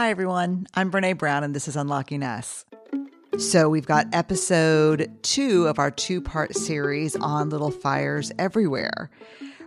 [0.00, 0.66] Hi, everyone.
[0.72, 2.64] I'm Brene Brown, and this is Unlocking Us.
[3.36, 9.10] So, we've got episode two of our two part series on little fires everywhere.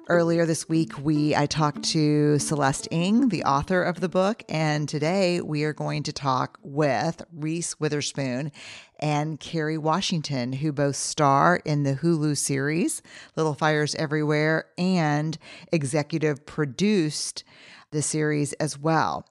[0.09, 4.89] Earlier this week, we I talked to Celeste Ng, the author of the book, and
[4.89, 8.51] today we are going to talk with Reese Witherspoon
[8.99, 13.03] and Kerry Washington, who both star in the Hulu series
[13.35, 15.37] Little Fires Everywhere and
[15.71, 17.43] executive produced
[17.91, 19.27] the series as well.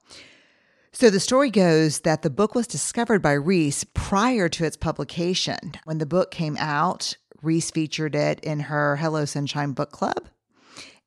[0.95, 5.73] So the story goes that the book was discovered by Reese prior to its publication.
[5.85, 10.29] When the book came out, Reese featured it in her Hello Sunshine book club,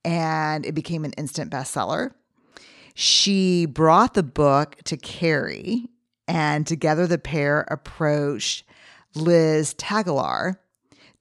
[0.04, 2.10] and it became an instant bestseller.
[2.94, 5.88] She brought the book to Kerry,
[6.26, 8.64] and together the pair approached
[9.14, 10.56] Liz Tigelaar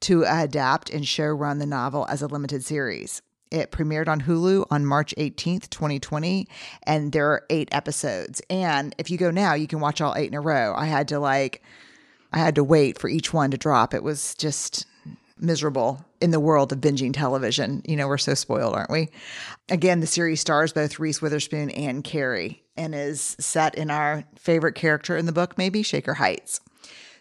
[0.01, 3.21] to adapt and show run the novel as a limited series.
[3.55, 6.45] It premiered on Hulu on March 18th, 2020,
[6.83, 8.41] and there are eight episodes.
[8.49, 10.73] And if you go now, you can watch all eight in a row.
[10.75, 11.63] I had to like,
[12.33, 13.93] I had to wait for each one to drop.
[13.93, 14.85] It was just
[15.39, 17.81] miserable in the world of binging television.
[17.85, 19.09] You know, we're so spoiled, aren't we?
[19.69, 24.75] Again, the series stars both Reese Witherspoon and Kerry and is set in our favorite
[24.75, 26.59] character in the book, maybe Shaker Heights.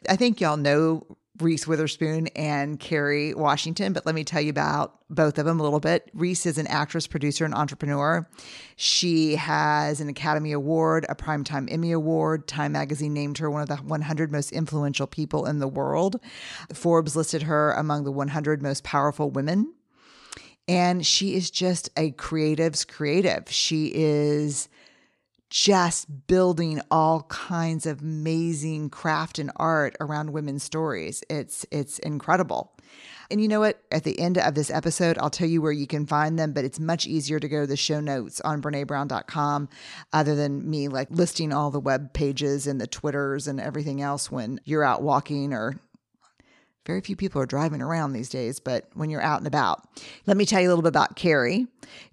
[0.08, 1.06] I think y'all know
[1.40, 5.62] Reese Witherspoon and Kerry Washington, but let me tell you about both of them a
[5.64, 6.08] little bit.
[6.14, 8.28] Reese is an actress, producer, and entrepreneur.
[8.76, 12.46] She has an Academy Award, a Primetime Emmy Award.
[12.46, 16.20] Time magazine named her one of the 100 most influential people in the world.
[16.72, 19.74] Forbes listed her among the 100 most powerful women.
[20.68, 23.50] And she is just a creative's creative.
[23.50, 24.68] She is
[25.54, 31.22] just building all kinds of amazing craft and art around women's stories.
[31.30, 32.72] It's it's incredible.
[33.30, 33.80] And you know what?
[33.92, 36.64] At the end of this episode, I'll tell you where you can find them, but
[36.64, 39.68] it's much easier to go to the show notes on BreneBrown.com
[40.12, 44.32] other than me like listing all the web pages and the Twitters and everything else
[44.32, 45.78] when you're out walking or
[46.84, 49.88] very few people are driving around these days, but when you're out and about.
[50.26, 51.66] Let me tell you a little bit about Kerry.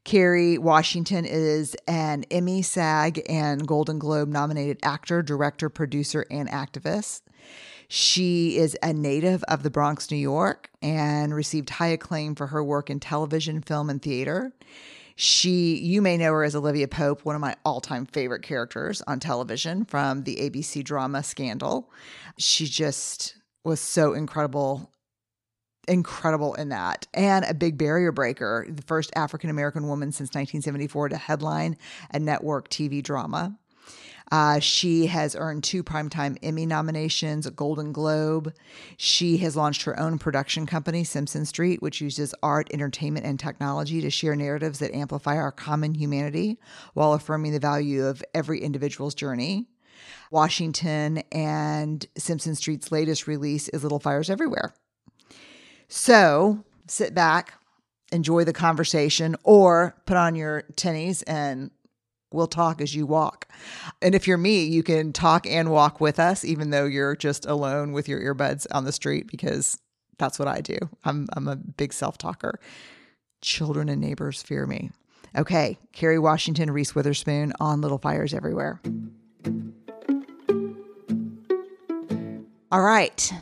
[0.06, 7.22] Kerry Washington is an Emmy, SAG, and Golden Globe nominated actor, director, producer, and activist.
[7.90, 12.64] She is a native of the Bronx, New York, and received high acclaim for her
[12.64, 14.54] work in television, film, and theater.
[15.18, 19.02] She, you may know her as Olivia Pope, one of my all time favorite characters
[19.08, 21.92] on television from the ABC drama Scandal.
[22.38, 24.92] She just was so incredible
[25.88, 31.10] incredible in that and a big barrier breaker the first african american woman since 1974
[31.10, 31.76] to headline
[32.12, 33.58] a network tv drama
[34.32, 38.54] uh, she has earned two primetime Emmy nominations, a Golden Globe.
[38.96, 44.00] She has launched her own production company, Simpson Street, which uses art, entertainment, and technology
[44.02, 46.58] to share narratives that amplify our common humanity
[46.94, 49.68] while affirming the value of every individual's journey.
[50.32, 54.74] Washington and Simpson Street's latest release is Little Fires Everywhere.
[55.88, 57.54] So sit back,
[58.12, 61.72] enjoy the conversation, or put on your tennies and
[62.32, 63.48] we'll talk as you walk.
[64.02, 67.46] And if you're me, you can talk and walk with us, even though you're just
[67.46, 69.78] alone with your earbuds on the street, because
[70.18, 70.78] that's what I do.
[71.04, 72.60] I'm, I'm a big self talker.
[73.42, 74.92] Children and neighbors fear me.
[75.36, 78.82] Okay, Kerry Washington, Reese Witherspoon on Little Fires Everywhere.
[82.72, 83.34] All right.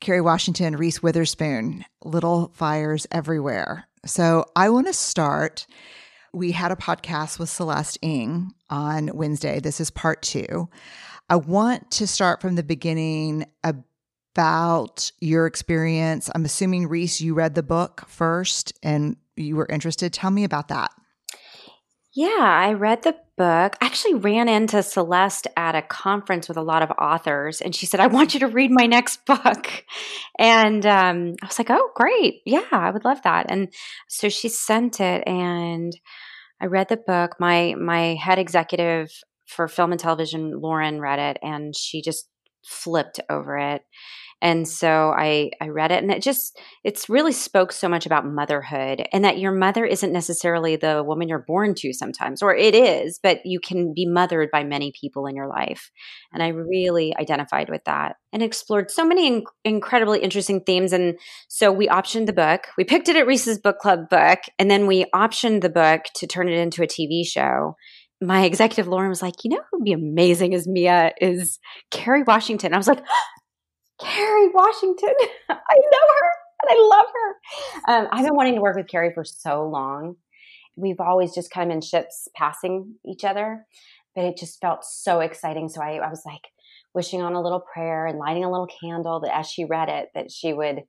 [0.00, 3.88] Kerry Washington, Reese Witherspoon, Little Fires Everywhere.
[4.04, 5.66] So I want to start.
[6.34, 9.60] We had a podcast with Celeste Ng on Wednesday.
[9.60, 10.68] This is part two.
[11.30, 16.28] I want to start from the beginning about your experience.
[16.34, 20.12] I'm assuming, Reese, you read the book first and you were interested.
[20.12, 20.90] Tell me about that.
[22.14, 23.76] Yeah, I read the book.
[23.80, 27.86] I actually ran into Celeste at a conference with a lot of authors, and she
[27.86, 29.84] said, I want you to read my next book.
[30.38, 32.42] And um, I was like, oh, great.
[32.44, 33.46] Yeah, I would love that.
[33.48, 33.72] And
[34.08, 35.96] so she sent it, and
[36.60, 37.36] I read the book.
[37.40, 39.10] My, my head executive
[39.46, 42.28] for film and television, Lauren, read it, and she just
[42.62, 43.82] flipped over it
[44.42, 48.26] and so I, I read it and it just, it's really spoke so much about
[48.26, 52.74] motherhood and that your mother isn't necessarily the woman you're born to sometimes, or it
[52.74, 55.92] is, but you can be mothered by many people in your life.
[56.32, 60.92] And I really identified with that and explored so many in- incredibly interesting themes.
[60.92, 62.66] And so we optioned the book.
[62.76, 66.26] We picked it at Reese's Book Club book, and then we optioned the book to
[66.26, 67.76] turn it into a TV show
[68.24, 71.58] my executive Lauren was like, you know who'd be amazing as Mia is
[71.90, 72.72] Kerry Washington.
[72.72, 73.02] I was like,
[74.02, 75.14] Kerry Washington.
[75.48, 76.32] I know her
[76.62, 77.92] and I love her.
[77.92, 80.16] Um, I've been wanting to work with Kerry for so long.
[80.76, 83.66] We've always just kind of been ships passing each other.
[84.14, 85.68] but it just felt so exciting.
[85.68, 86.42] So I, I was like
[86.94, 90.08] wishing on a little prayer and lighting a little candle that as she read it,
[90.14, 90.82] that she would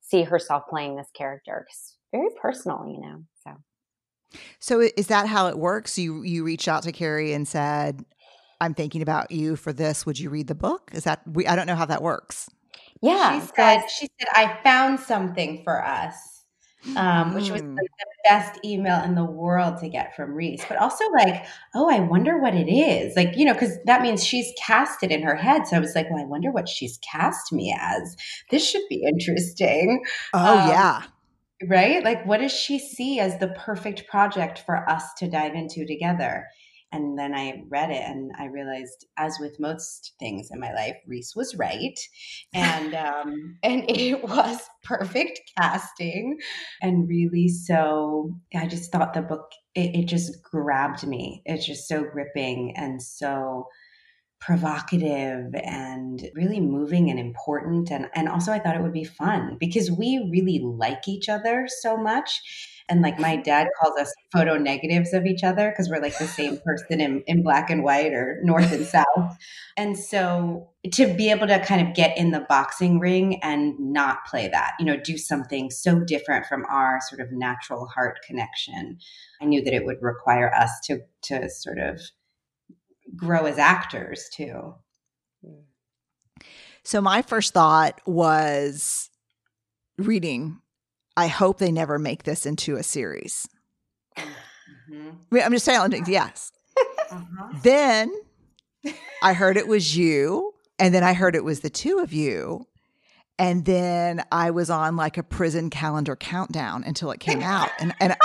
[0.00, 1.66] see herself playing this character.
[1.68, 3.24] Cause very personal, you know.
[3.44, 4.40] So.
[4.58, 5.98] So is that how it works?
[5.98, 8.04] You you reached out to Kerry and said,
[8.60, 10.04] "I'm thinking about you for this.
[10.04, 11.46] Would you read the book?" Is that we?
[11.46, 12.48] I don't know how that works.
[13.02, 13.86] Yeah, she said.
[13.88, 16.36] She said, "I found something for us."
[16.94, 17.76] um, which was mm.
[17.76, 20.64] like the best email in the world to get from Reese.
[20.68, 21.44] But also like,
[21.74, 23.16] oh, I wonder what it is.
[23.16, 25.66] Like, you know, because that means she's cast it in her head.
[25.66, 28.16] So I was like, well, I wonder what she's cast me as.
[28.50, 30.02] This should be interesting.
[30.32, 31.02] Oh um, yeah.
[31.66, 32.04] Right?
[32.04, 36.46] Like, what does she see as the perfect project for us to dive into together?
[36.96, 40.96] And then I read it and I realized, as with most things in my life,
[41.06, 41.98] Reese was right.
[42.54, 46.38] And um, and it was perfect casting.
[46.80, 51.42] And really so I just thought the book it, it just grabbed me.
[51.44, 53.66] It's just so gripping and so
[54.40, 59.56] provocative and really moving and important and and also I thought it would be fun
[59.58, 62.42] because we really like each other so much
[62.88, 66.26] and like my dad calls us photo negatives of each other because we're like the
[66.26, 69.36] same person in, in black and white or north and south.
[69.76, 74.24] And so to be able to kind of get in the boxing ring and not
[74.26, 78.98] play that, you know, do something so different from our sort of natural heart connection,
[79.40, 82.00] I knew that it would require us to to sort of
[83.14, 84.74] grow as actors too.
[86.82, 89.10] So my first thought was
[89.98, 90.60] reading
[91.16, 93.48] I hope they never make this into a series.
[94.18, 95.38] Mm-hmm.
[95.42, 96.52] I'm just saying, yes.
[97.10, 97.58] Uh-huh.
[97.62, 98.12] Then
[99.22, 102.66] I heard it was you, and then I heard it was the two of you.
[103.38, 107.70] And then I was on like a prison calendar countdown until it came out.
[107.78, 108.16] And and,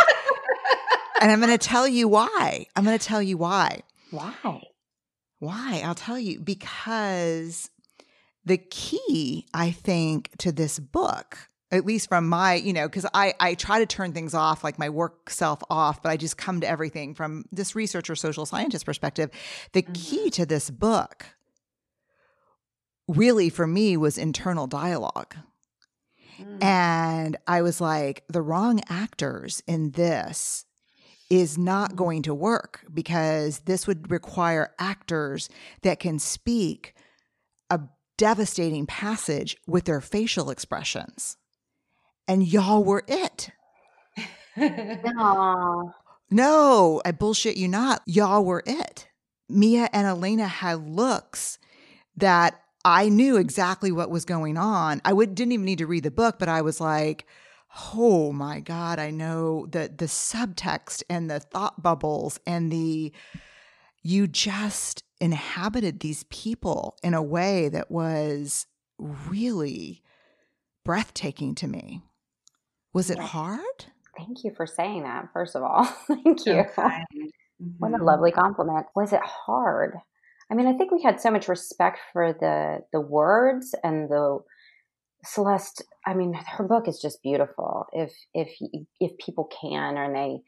[1.22, 2.66] and I'm going to tell you why.
[2.76, 3.82] I'm going to tell you why.
[4.10, 4.62] Why?
[5.42, 5.82] Why?
[5.84, 7.72] I'll tell you because
[8.46, 13.34] the key I think to this book at least from my you know because i
[13.40, 16.60] i try to turn things off like my work self off but i just come
[16.60, 19.30] to everything from this researcher social scientist perspective
[19.72, 19.94] the mm-hmm.
[19.94, 21.28] key to this book
[23.08, 25.34] really for me was internal dialogue
[26.38, 26.62] mm.
[26.62, 30.66] and i was like the wrong actors in this
[31.32, 35.48] is not going to work because this would require actors
[35.82, 36.94] that can speak
[37.70, 37.80] a
[38.18, 41.38] devastating passage with their facial expressions
[42.28, 43.50] and y'all were it.
[44.58, 45.94] no.
[46.30, 48.02] No, I bullshit you not.
[48.06, 49.08] Y'all were it.
[49.48, 51.60] Mia and Elena had looks
[52.18, 55.02] that I knew exactly what was going on.
[55.06, 57.26] I would didn't even need to read the book, but I was like,
[57.94, 63.12] "Oh my god, I know the the subtext and the thought bubbles and the
[64.04, 68.66] you just inhabited these people in a way that was
[68.98, 70.02] really
[70.84, 72.02] breathtaking to me.
[72.94, 73.86] Was it hard?
[74.18, 75.86] Thank you for saying that, first of all.
[76.08, 76.54] Thank you.
[76.54, 77.06] Okay.
[77.78, 78.04] What a mm-hmm.
[78.04, 78.88] lovely compliment.
[78.96, 79.96] Was it hard?
[80.50, 84.40] I mean, I think we had so much respect for the the words and the
[85.24, 85.84] Celeste.
[86.06, 87.86] I mean, her book is just beautiful.
[87.94, 88.50] If if
[89.00, 90.40] if people can or they,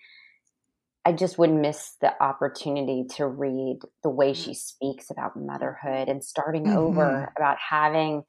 [1.06, 4.56] I just wouldn't miss the opportunity to read the way she mm.
[4.56, 6.78] speaks about motherhood and starting mm-hmm.
[6.78, 8.24] over about having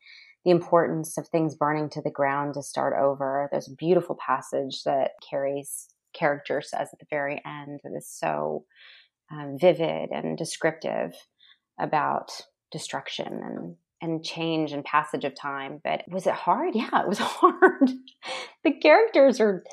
[0.44, 3.48] the importance of things burning to the ground to start over.
[3.50, 8.64] There's a beautiful passage that Kerry's character says at the very end that is so
[9.32, 11.14] um, vivid and descriptive
[11.78, 12.30] about
[12.70, 15.80] destruction and and change and passage of time.
[15.82, 16.74] But was it hard?
[16.74, 17.90] Yeah, it was hard.
[18.64, 19.64] the characters are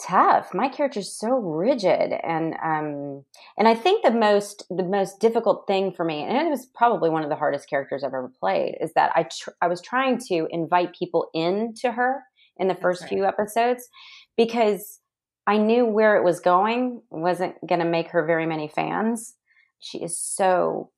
[0.00, 0.52] tough.
[0.54, 3.24] My character is so rigid, and um,
[3.56, 7.10] and I think the most the most difficult thing for me, and it was probably
[7.10, 10.18] one of the hardest characters I've ever played, is that I tr- I was trying
[10.28, 12.22] to invite people into her
[12.56, 13.08] in the first right.
[13.08, 13.88] few episodes
[14.36, 15.00] because
[15.46, 19.34] I knew where it was going wasn't going to make her very many fans.
[19.78, 20.90] She is so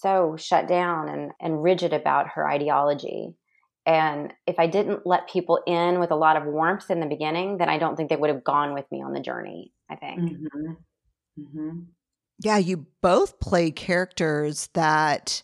[0.00, 3.34] so shut down and and rigid about her ideology
[3.86, 7.58] and if I didn't let people in with a lot of warmth in the beginning,
[7.58, 9.72] then I don't think they would have gone with me on the journey.
[9.88, 10.20] I think.
[10.20, 10.72] Mm-hmm.
[11.40, 11.78] Mm-hmm.
[12.42, 15.42] Yeah, you both play characters that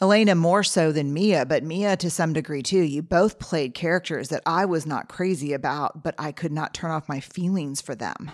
[0.00, 2.80] Elena more so than Mia, but Mia to some degree too.
[2.80, 6.90] You both played characters that I was not crazy about, but I could not turn
[6.90, 8.30] off my feelings for them.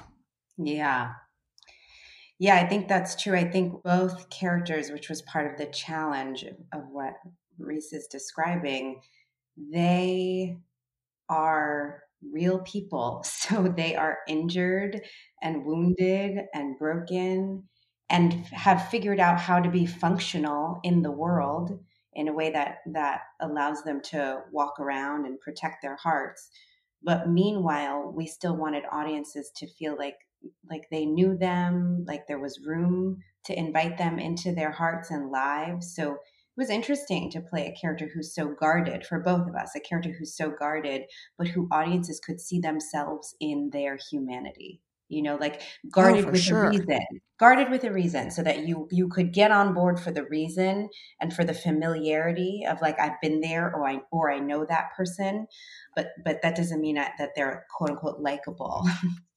[0.57, 1.15] Yeah.
[2.38, 3.37] Yeah, I think that's true.
[3.37, 7.14] I think both characters, which was part of the challenge of what
[7.59, 9.00] Reese is describing,
[9.57, 10.59] they
[11.28, 12.02] are
[12.33, 13.25] real people.
[13.26, 15.02] So they are injured
[15.42, 17.68] and wounded and broken
[18.11, 21.80] and have figured out how to be functional in the world
[22.14, 26.50] in a way that that allows them to walk around and protect their hearts
[27.02, 30.16] but meanwhile we still wanted audiences to feel like
[30.70, 35.30] like they knew them like there was room to invite them into their hearts and
[35.30, 36.18] lives so it
[36.56, 40.12] was interesting to play a character who's so guarded for both of us a character
[40.18, 41.02] who's so guarded
[41.37, 46.40] but who audiences could see themselves in their humanity you know like guarded oh, with
[46.40, 46.66] sure.
[46.66, 47.00] a reason
[47.38, 50.88] guarded with a reason so that you you could get on board for the reason
[51.20, 54.90] and for the familiarity of like i've been there or i or i know that
[54.96, 55.46] person
[55.96, 58.87] but but that doesn't mean that, that they're quote unquote likable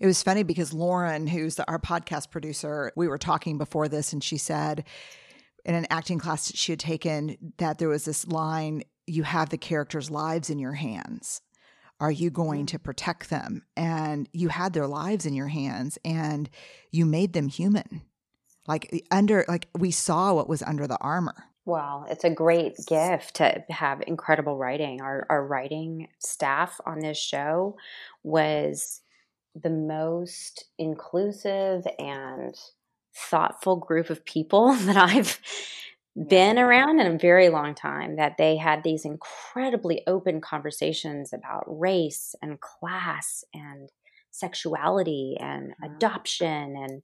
[0.00, 4.22] It was funny because Lauren, who's our podcast producer, we were talking before this, and
[4.22, 4.84] she said
[5.64, 9.50] in an acting class that she had taken that there was this line you have
[9.50, 11.40] the characters' lives in your hands.
[12.00, 12.68] Are you going mm.
[12.68, 13.62] to protect them?
[13.76, 16.50] And you had their lives in your hands and
[16.90, 18.02] you made them human.
[18.66, 21.34] Like under like we saw what was under the armor.
[21.66, 25.02] Well, it's a great gift to have incredible writing.
[25.02, 27.76] Our our writing staff on this show
[28.22, 29.02] was
[29.54, 32.54] the most inclusive and
[33.16, 35.38] thoughtful group of people that I've
[36.28, 41.64] been around in a very long time that they had these incredibly open conversations about
[41.66, 43.90] race and class and
[44.30, 45.94] sexuality and mm-hmm.
[45.94, 47.02] adoption and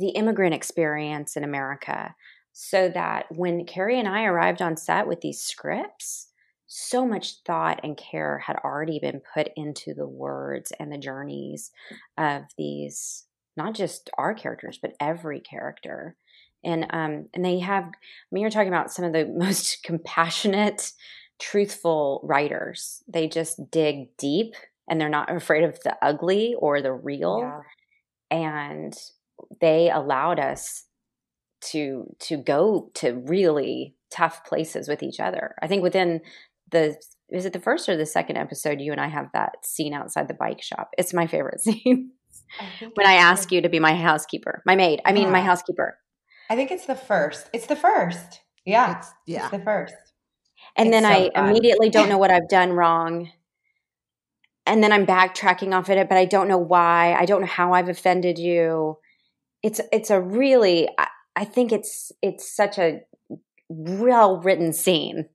[0.00, 2.14] the immigrant experience in America.
[2.52, 6.28] So that when Kerry and I arrived on set with these scripts,
[6.66, 11.70] so much thought and care had already been put into the words and the journeys
[12.18, 13.24] of these,
[13.56, 16.16] not just our characters, but every character
[16.66, 17.84] and um, and they have.
[17.84, 17.90] I
[18.30, 20.92] mean, you're talking about some of the most compassionate,
[21.38, 23.02] truthful writers.
[23.08, 24.54] They just dig deep,
[24.90, 27.62] and they're not afraid of the ugly or the real,
[28.30, 28.36] yeah.
[28.36, 28.94] and
[29.60, 30.84] they allowed us
[31.62, 35.54] to to go to really tough places with each other.
[35.62, 36.20] I think within
[36.70, 36.96] the
[37.28, 40.28] is it the first or the second episode you and I have that scene outside
[40.28, 40.90] the bike shop.
[40.96, 42.12] It's my favorite scene.
[42.60, 45.00] I when I ask you to be my housekeeper, my maid.
[45.04, 45.48] I mean, my uh-huh.
[45.48, 45.98] housekeeper.
[46.48, 47.48] I think it's the first.
[47.52, 48.40] It's the first.
[48.64, 48.98] Yeah.
[48.98, 49.42] It's, yeah.
[49.42, 49.94] It's the first.
[50.76, 51.48] And it's then so I fun.
[51.48, 53.30] immediately don't know what I've done wrong.
[54.64, 57.14] And then I'm backtracking off of it, but I don't know why.
[57.14, 58.98] I don't know how I've offended you.
[59.62, 61.06] It's it's a really I,
[61.36, 63.00] I think it's it's such a
[63.68, 65.28] well written scene.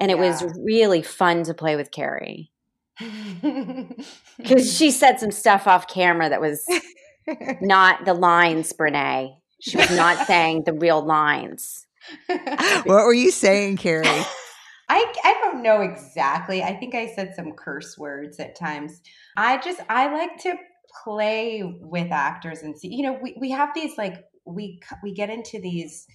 [0.00, 0.30] And it yeah.
[0.30, 2.50] was really fun to play with Kerry.
[4.36, 6.66] Because she said some stuff off camera that was
[7.60, 9.36] not the lines, Brene.
[9.60, 11.86] She was not saying the real lines.
[12.26, 14.06] what were you saying, Kerry?
[14.88, 16.62] I, I don't know exactly.
[16.62, 19.00] I think I said some curse words at times.
[19.36, 20.56] I just I like to
[21.04, 22.88] play with actors and see.
[22.92, 26.08] You know, we we have these like we we get into these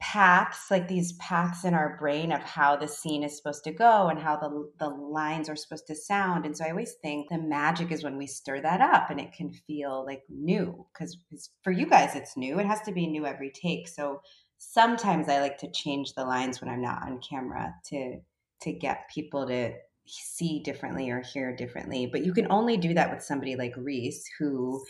[0.00, 4.08] paths like these paths in our brain of how the scene is supposed to go
[4.08, 6.44] and how the the lines are supposed to sound.
[6.44, 9.32] And so i always think the magic is when we stir that up and it
[9.32, 11.16] can feel like new because
[11.62, 12.58] for you guys it's new.
[12.58, 13.88] It has to be new every take.
[13.88, 14.20] So
[14.58, 18.16] sometimes i like to change the lines when i'm not on camera to
[18.62, 19.70] to get people to
[20.06, 22.08] see differently or hear differently.
[22.10, 24.82] But you can only do that with somebody like reese who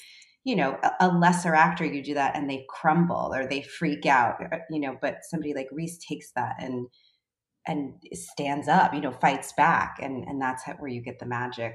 [0.46, 4.36] you know a, lesser actor you do that and they crumble or they freak out
[4.52, 6.86] uh, you know but somebody like reese takes that and
[7.66, 11.26] and stands up you know fights back and and that's how, where you get the
[11.26, 11.74] magic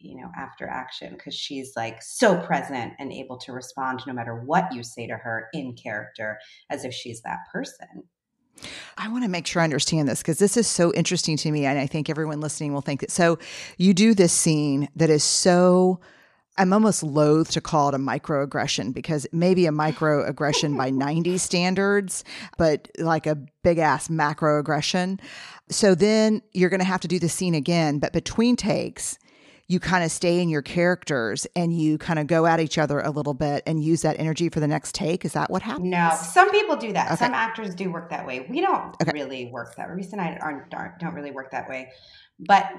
[0.00, 4.42] you know after action because she's like so present and able to respond no matter
[4.44, 6.38] what you say to her in character
[6.70, 8.02] as if she's that person
[8.96, 11.64] I want to make sure I understand this because this is so interesting to me.
[11.64, 13.12] And I think everyone listening will think that.
[13.12, 13.38] So,
[13.76, 16.00] you do this scene that is so
[16.58, 20.90] I'm almost loath to call it a microaggression because it may be a microaggression by
[20.90, 22.24] 90 standards,
[22.56, 25.20] but like a big ass macroaggression.
[25.70, 29.18] So then you're going to have to do the scene again, but between takes,
[29.70, 33.00] you kind of stay in your characters and you kind of go at each other
[33.00, 35.26] a little bit and use that energy for the next take.
[35.26, 35.90] Is that what happens?
[35.90, 37.08] No, some people do that.
[37.08, 37.16] Okay.
[37.16, 38.46] Some actors do work that way.
[38.48, 39.10] We don't okay.
[39.12, 39.96] really work that way.
[39.96, 41.90] Reese and I aren't, don't really work that way.
[42.40, 42.70] But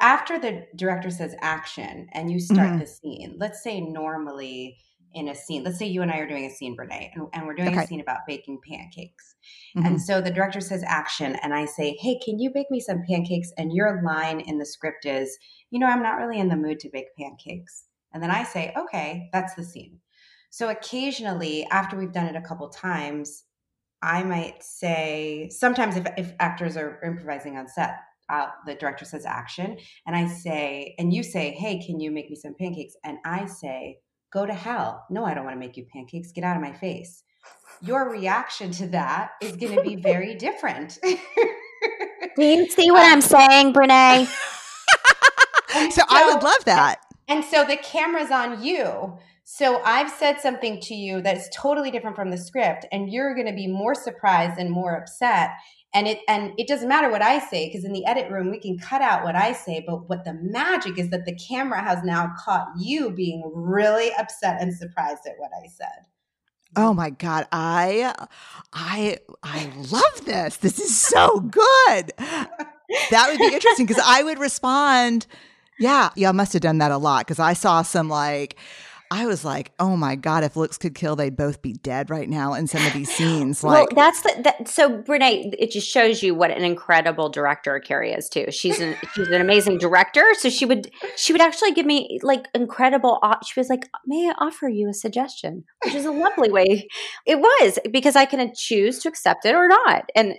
[0.00, 2.78] after the director says action and you start mm-hmm.
[2.78, 4.78] the scene, let's say normally
[5.14, 7.46] in a scene, let's say you and I are doing a scene, Brene, and, and
[7.46, 7.84] we're doing okay.
[7.84, 9.34] a scene about baking pancakes.
[9.76, 9.86] Mm-hmm.
[9.86, 13.02] And so the director says action, and I say, Hey, can you bake me some
[13.08, 13.52] pancakes?
[13.56, 15.36] And your line in the script is,
[15.70, 17.84] You know, I'm not really in the mood to bake pancakes.
[18.12, 20.00] And then I say, Okay, that's the scene.
[20.50, 23.44] So occasionally, after we've done it a couple times,
[24.02, 27.96] I might say, sometimes if, if actors are improvising on set,
[28.30, 29.76] uh, the director says action,
[30.06, 32.94] and I say, and you say, hey, can you make me some pancakes?
[33.04, 33.98] And I say,
[34.32, 35.04] go to hell.
[35.10, 36.32] No, I don't want to make you pancakes.
[36.32, 37.22] Get out of my face.
[37.82, 40.98] Your reaction to that is going to be very different.
[41.02, 44.26] Do you see what um, I'm saying, Brene?
[44.26, 47.00] so, so I would love that.
[47.28, 49.18] And so the camera's on you.
[49.44, 53.34] So I've said something to you that is totally different from the script, and you're
[53.34, 55.50] going to be more surprised and more upset.
[55.92, 58.60] And it and it doesn't matter what I say because in the edit room we
[58.60, 59.82] can cut out what I say.
[59.84, 64.60] But what the magic is that the camera has now caught you being really upset
[64.60, 66.06] and surprised at what I said.
[66.76, 68.14] Oh my god, I
[68.72, 70.58] I I love this.
[70.58, 72.12] This is so good.
[73.10, 75.26] That would be interesting because I would respond,
[75.78, 78.56] yeah, I must have done that a lot because I saw some like
[79.12, 82.28] I was like, oh my God, if looks could kill, they'd both be dead right
[82.28, 83.64] now in some of these scenes.
[83.64, 87.80] Like, well, that's the, that, so Brene, it just shows you what an incredible director
[87.80, 88.46] Kerry is too.
[88.50, 90.24] She's an, she's an amazing director.
[90.38, 94.34] So she would, she would actually give me like incredible, she was like, may I
[94.38, 95.64] offer you a suggestion?
[95.84, 96.86] Which is a lovely way.
[97.26, 100.08] It was because I can choose to accept it or not.
[100.14, 100.36] And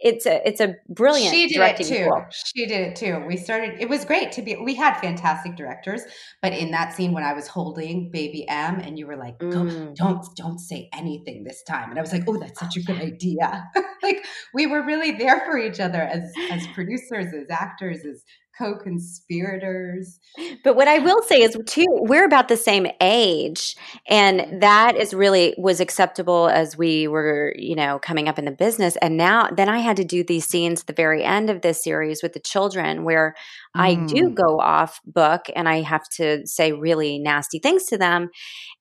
[0.00, 1.34] it's a it's a brilliant.
[1.34, 2.04] She did it too.
[2.04, 2.26] Tool.
[2.30, 3.24] She did it too.
[3.26, 3.80] We started.
[3.80, 4.56] It was great to be.
[4.56, 6.02] We had fantastic directors,
[6.42, 9.94] but in that scene when I was holding baby M, and you were like, mm.
[9.94, 13.00] "Don't don't say anything this time," and I was like, "Oh, that's such a good
[13.00, 13.64] idea."
[14.02, 18.24] like we were really there for each other as as producers, as actors, as
[18.58, 20.18] co-conspirators.
[20.62, 23.76] But what I will say is too, we're about the same age.
[24.08, 28.52] And that is really was acceptable as we were, you know, coming up in the
[28.52, 28.96] business.
[28.96, 31.82] And now then I had to do these scenes at the very end of this
[31.82, 33.34] series with the children where
[33.76, 33.80] mm.
[33.80, 34.34] I do mm.
[34.34, 38.30] go off book and I have to say really nasty things to them.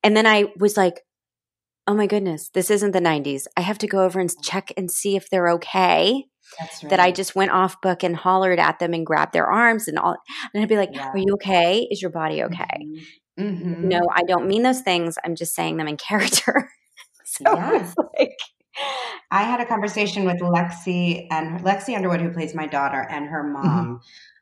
[0.03, 1.01] And then I was like,
[1.87, 3.45] oh my goodness, this isn't the 90s.
[3.57, 6.25] I have to go over and check and see if they're okay.
[6.59, 6.89] Right.
[6.89, 9.97] That I just went off book and hollered at them and grabbed their arms and
[9.97, 10.15] all.
[10.53, 11.09] And I'd be like, yeah.
[11.09, 11.87] Are you okay?
[11.89, 12.63] Is your body okay?
[12.79, 13.03] Mm-hmm.
[13.39, 13.87] Mm-hmm.
[13.87, 15.17] No, I don't mean those things.
[15.23, 16.69] I'm just saying them in character.
[17.25, 17.95] so yes.
[18.19, 18.37] like,
[19.31, 23.43] I had a conversation with Lexi and Lexi Underwood, who plays my daughter, and her
[23.43, 23.53] mm-hmm.
[23.53, 23.85] mom.
[23.85, 23.95] Mm-hmm.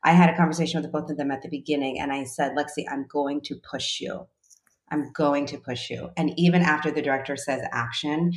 [0.04, 2.86] I had a conversation with both of them at the beginning, and I said, Lexi,
[2.92, 4.28] I'm going to push you.
[4.92, 6.10] I'm going to push you.
[6.18, 8.32] And even after the director says action,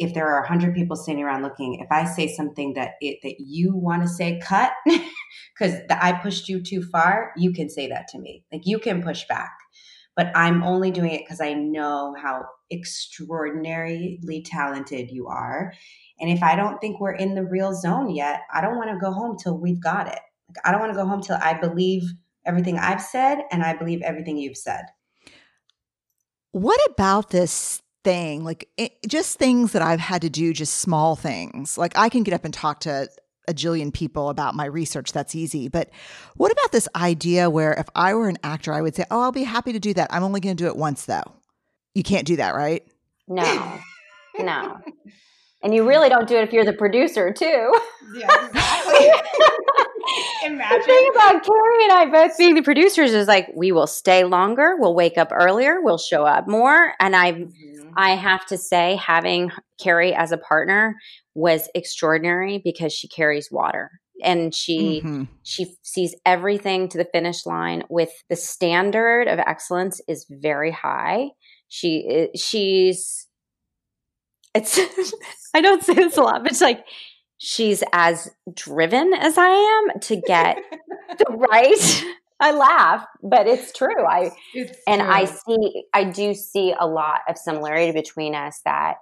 [0.00, 3.36] if there are 100 people standing around looking if i say something that it that
[3.38, 4.72] you want to say cut
[5.54, 8.44] because i pushed you too far you can say that to me.
[8.52, 9.52] Like you can push back.
[10.16, 15.72] But i'm only doing it because i know how extraordinarily talented you are.
[16.18, 18.98] And if i don't think we're in the real zone yet i don't want to
[18.98, 20.18] go home till we've got it.
[20.48, 22.02] Like, i don't want to go home till i believe
[22.46, 24.84] everything i've said and i believe everything you've said.
[26.52, 31.16] What about this thing, like it, just things that I've had to do, just small
[31.16, 31.76] things.
[31.78, 33.08] Like I can get up and talk to
[33.48, 35.12] a jillion people about my research.
[35.12, 35.68] That's easy.
[35.68, 35.90] But
[36.36, 39.32] what about this idea where if I were an actor, I would say, oh, I'll
[39.32, 40.12] be happy to do that.
[40.12, 41.24] I'm only going to do it once, though.
[41.94, 42.86] You can't do that, right?
[43.28, 43.78] No,
[44.38, 44.78] no.
[45.62, 47.72] And you really don't do it if you're the producer, too.
[48.14, 49.10] Yeah, exactly.
[50.46, 50.78] Imagine.
[50.78, 54.24] The thing about Kerry and I both being the producers is like we will stay
[54.24, 57.69] longer, we'll wake up earlier, we'll show up more, and I mm-hmm.
[57.96, 59.50] I have to say having
[59.80, 60.96] Kerry as a partner
[61.34, 63.90] was extraordinary because she carries water
[64.22, 65.24] and she mm-hmm.
[65.42, 71.30] she sees everything to the finish line with the standard of excellence is very high.
[71.68, 73.26] She she's
[74.54, 74.78] it's
[75.54, 76.84] I don't say this a lot, but it's like
[77.38, 80.58] she's as driven as I am to get
[81.18, 82.04] the right.
[82.40, 84.04] I laugh, but it's true.
[84.08, 85.10] I it's and true.
[85.10, 88.96] I see I do see a lot of similarity between us that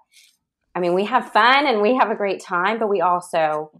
[0.74, 3.72] I mean, we have fun and we have a great time, but we also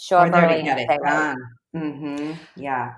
[0.00, 1.36] show up early and say, right.
[1.76, 2.32] Mm-hmm.
[2.56, 2.94] Yeah.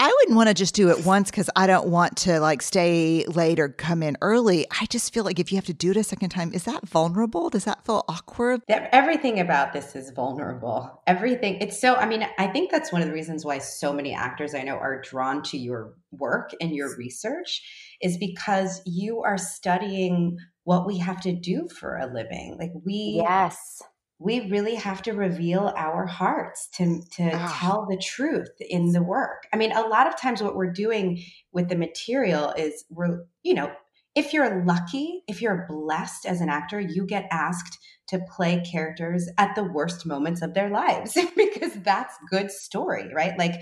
[0.00, 3.24] I wouldn't want to just do it once because I don't want to like stay
[3.26, 4.64] late or come in early.
[4.80, 6.88] I just feel like if you have to do it a second time, is that
[6.88, 7.50] vulnerable?
[7.50, 8.62] Does that feel awkward?
[8.68, 11.02] Everything about this is vulnerable.
[11.08, 11.56] Everything.
[11.60, 14.54] It's so, I mean, I think that's one of the reasons why so many actors
[14.54, 17.60] I know are drawn to your work and your research
[18.00, 22.56] is because you are studying what we have to do for a living.
[22.56, 23.82] Like we, yes
[24.18, 27.54] we really have to reveal our hearts to, to oh.
[27.58, 29.46] tell the truth in the work.
[29.52, 33.54] I mean, a lot of times what we're doing with the material is we're, you
[33.54, 33.70] know,
[34.16, 37.78] if you're lucky, if you're blessed as an actor, you get asked
[38.08, 43.38] to play characters at the worst moments of their lives because that's good story, right?
[43.38, 43.54] Like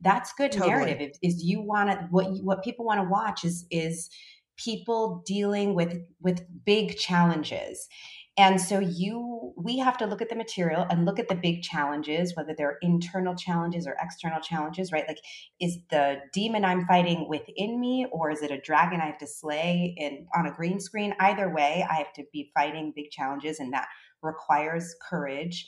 [0.00, 0.70] that's good totally.
[0.70, 1.10] narrative.
[1.22, 4.08] Is you want to what what people want to watch is is
[4.56, 7.88] people dealing with with big challenges
[8.36, 11.62] And so you we have to look at the material and look at the big
[11.62, 15.04] challenges, whether they're internal challenges or external challenges, right?
[15.06, 15.20] Like
[15.60, 19.26] is the demon I'm fighting within me or is it a dragon I have to
[19.26, 21.14] slay in on a green screen?
[21.20, 23.86] Either way, I have to be fighting big challenges and that
[24.22, 25.66] requires courage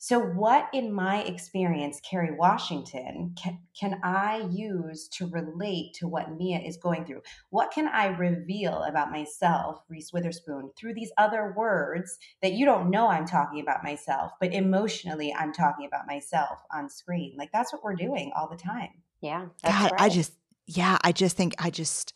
[0.00, 6.36] so, what in my experience, Kerry Washington, can, can I use to relate to what
[6.36, 7.22] Mia is going through?
[7.50, 12.90] What can I reveal about myself, Reese Witherspoon, through these other words that you don't
[12.90, 17.34] know I'm talking about myself, but emotionally I'm talking about myself on screen?
[17.36, 18.90] Like, that's what we're doing all the time.
[19.20, 19.46] Yeah.
[19.64, 20.00] God, right.
[20.00, 20.32] I just,
[20.68, 22.14] yeah, I just think, I just,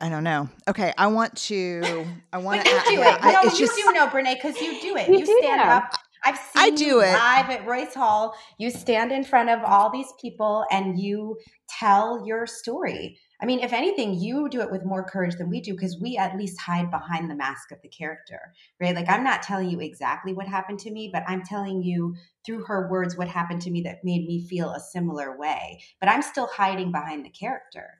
[0.00, 0.48] I don't know.
[0.68, 2.06] Okay, I want to.
[2.32, 2.70] I want to.
[2.70, 3.22] You do it.
[3.22, 5.08] No, you just, do know, Brene, because you do it.
[5.08, 5.92] You, you stand up
[6.24, 8.34] I've seen I do it live at Royce Hall.
[8.58, 13.18] You stand in front of all these people and you tell your story.
[13.42, 16.16] I mean, if anything, you do it with more courage than we do because we
[16.16, 18.40] at least hide behind the mask of the character,
[18.80, 18.94] right?
[18.94, 22.14] Like, I'm not telling you exactly what happened to me, but I'm telling you
[22.46, 25.82] through her words what happened to me that made me feel a similar way.
[26.00, 27.98] But I'm still hiding behind the character.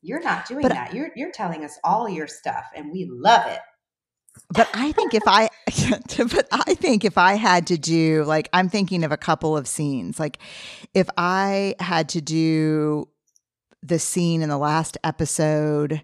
[0.00, 0.94] You're not doing but, that.
[0.94, 3.60] You're you're telling us all your stuff, and we love it.
[4.54, 5.48] But I think if I,
[6.18, 9.66] but I think if I had to do, like, I'm thinking of a couple of
[9.66, 10.20] scenes.
[10.20, 10.38] Like,
[10.94, 13.08] if I had to do
[13.82, 16.02] the scene in the last episode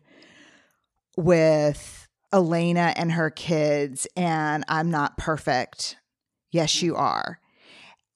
[1.16, 5.96] with Elena and her kids, and I'm not perfect.
[6.50, 7.02] Yes, you mm-hmm.
[7.02, 7.40] are.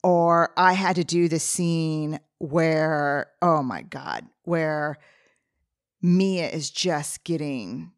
[0.02, 4.98] Or I had to do the scene where, oh my God, where
[6.00, 7.92] Mia is just getting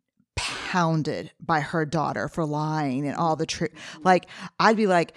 [0.69, 3.73] pounded by her daughter for lying and all the truth.
[4.03, 4.27] Like,
[4.59, 5.15] I'd be like,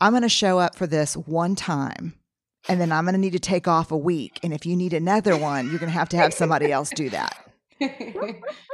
[0.00, 2.14] I'm going to show up for this one time
[2.68, 4.40] and then I'm going to need to take off a week.
[4.42, 7.10] And if you need another one, you're going to have to have somebody else do
[7.10, 7.36] that.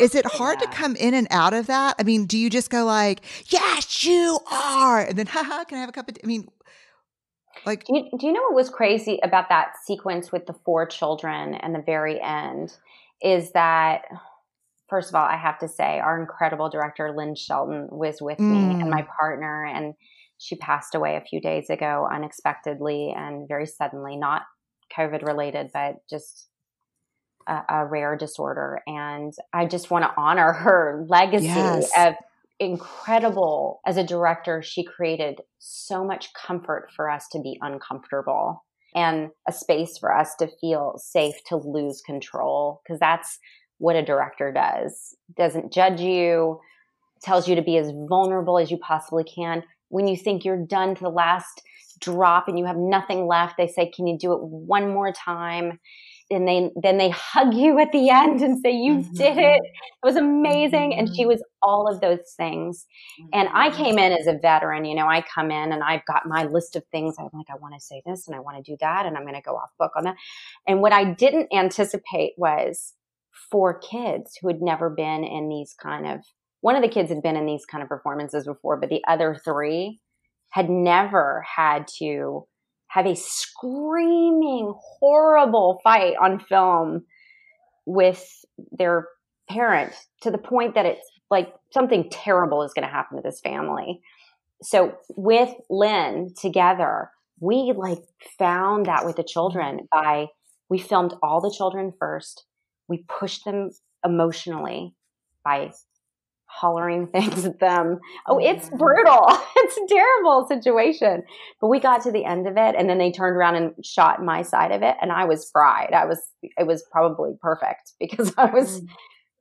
[0.00, 0.66] Is it hard yeah.
[0.66, 1.96] to come in and out of that?
[1.98, 5.80] I mean, do you just go like, "Yes, you are," and then, haha, can I
[5.80, 6.14] have a cup of?
[6.14, 6.20] Tea?
[6.22, 6.46] I mean,
[7.66, 10.86] like, do you, do you know what was crazy about that sequence with the four
[10.86, 12.76] children and the very end?
[13.20, 14.02] Is that
[14.92, 18.50] first of all, I have to say, our incredible director, Lynn Shelton, was with mm.
[18.50, 19.08] me and my mm.
[19.18, 19.64] partner.
[19.64, 19.94] And
[20.36, 24.42] she passed away a few days ago unexpectedly and very suddenly, not
[24.94, 26.46] COVID related, but just
[27.48, 28.82] a, a rare disorder.
[28.86, 31.90] And I just want to honor her legacy yes.
[31.96, 32.12] of
[32.60, 34.60] incredible as a director.
[34.60, 38.62] She created so much comfort for us to be uncomfortable
[38.94, 43.38] and a space for us to feel safe to lose control because that's
[43.78, 45.16] what a director does.
[45.36, 46.60] Doesn't judge you,
[47.22, 49.62] tells you to be as vulnerable as you possibly can.
[49.88, 51.62] When you think you're done to the last
[52.00, 55.78] drop and you have nothing left, they say, "Can you do it one more time?"
[56.30, 59.14] And they then they hug you at the end and say, "You mm-hmm.
[59.14, 59.60] did it.
[59.62, 60.98] It was amazing." Mm-hmm.
[60.98, 61.28] And she mm-hmm.
[61.28, 62.86] was all of those things.
[63.20, 63.28] Mm-hmm.
[63.34, 63.82] And I mm-hmm.
[63.82, 64.84] came in as a veteran.
[64.84, 67.16] You know, I come in and I've got my list of things.
[67.18, 69.24] I'm like, I want to say this and I want to do that, and I'm
[69.24, 70.16] going to go off book on that.
[70.66, 72.94] And what I didn't anticipate was
[73.50, 76.20] four kids who had never been in these kind of
[76.62, 79.36] one of the kids had been in these kind of performances before, but the other
[79.44, 80.00] three
[80.50, 82.46] had never had to
[82.86, 87.04] have a screaming, horrible fight on film
[87.84, 89.08] with their
[89.50, 93.40] parent to the point that it's like something terrible is going to happen to this
[93.40, 94.00] family.
[94.62, 97.98] So with Lynn together, we like
[98.38, 100.26] found that with the children by
[100.68, 102.44] we filmed all the children first
[102.92, 103.70] we push them
[104.04, 104.94] emotionally
[105.44, 105.72] by
[106.44, 107.98] hollering things at them.
[108.26, 109.26] Oh, it's brutal.
[109.64, 111.22] It's a terrible situation.
[111.60, 114.22] But we got to the end of it and then they turned around and shot
[114.22, 115.92] my side of it and I was fried.
[115.94, 118.88] I was it was probably perfect because I was mm.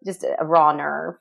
[0.05, 1.15] just a raw nerve.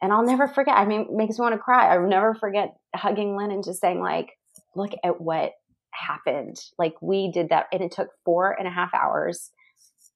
[0.00, 0.76] And I'll never forget.
[0.76, 1.94] I mean, it makes me want to cry.
[1.94, 4.30] I'll never forget hugging Lynn and just saying like,
[4.74, 5.52] look at what
[5.90, 6.56] happened.
[6.78, 9.50] Like we did that and it took four and a half hours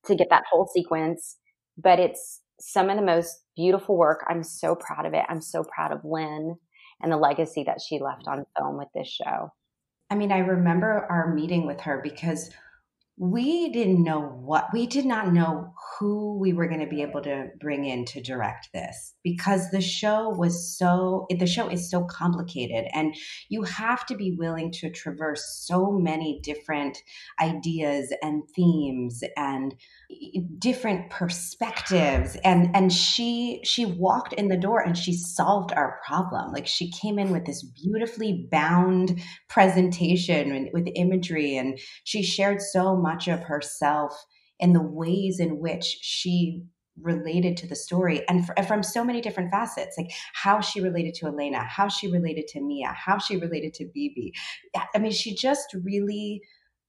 [0.07, 1.37] to get that whole sequence
[1.77, 4.25] but it's some of the most beautiful work.
[4.29, 5.25] I'm so proud of it.
[5.29, 6.57] I'm so proud of Lynn
[7.01, 9.51] and the legacy that she left on film with this show.
[10.11, 12.51] I mean, I remember our meeting with her because
[13.19, 17.21] we didn't know what we did not know who we were going to be able
[17.21, 22.05] to bring in to direct this because the show was so the show is so
[22.05, 23.15] complicated and
[23.51, 26.99] you have to be willing to traverse so many different
[27.41, 29.75] ideas and themes and
[30.59, 32.37] different perspectives.
[32.45, 36.53] And and she she walked in the door and she solved our problem.
[36.53, 42.97] Like she came in with this beautifully bound presentation with imagery and she shared so
[42.97, 44.13] much of herself
[44.61, 46.63] and the ways in which she
[47.01, 49.97] related to the story and from so many different facets.
[49.97, 53.91] Like how she related to elena how she related to mia how she related to
[53.93, 54.33] Bebe.
[54.95, 56.43] I mean she just really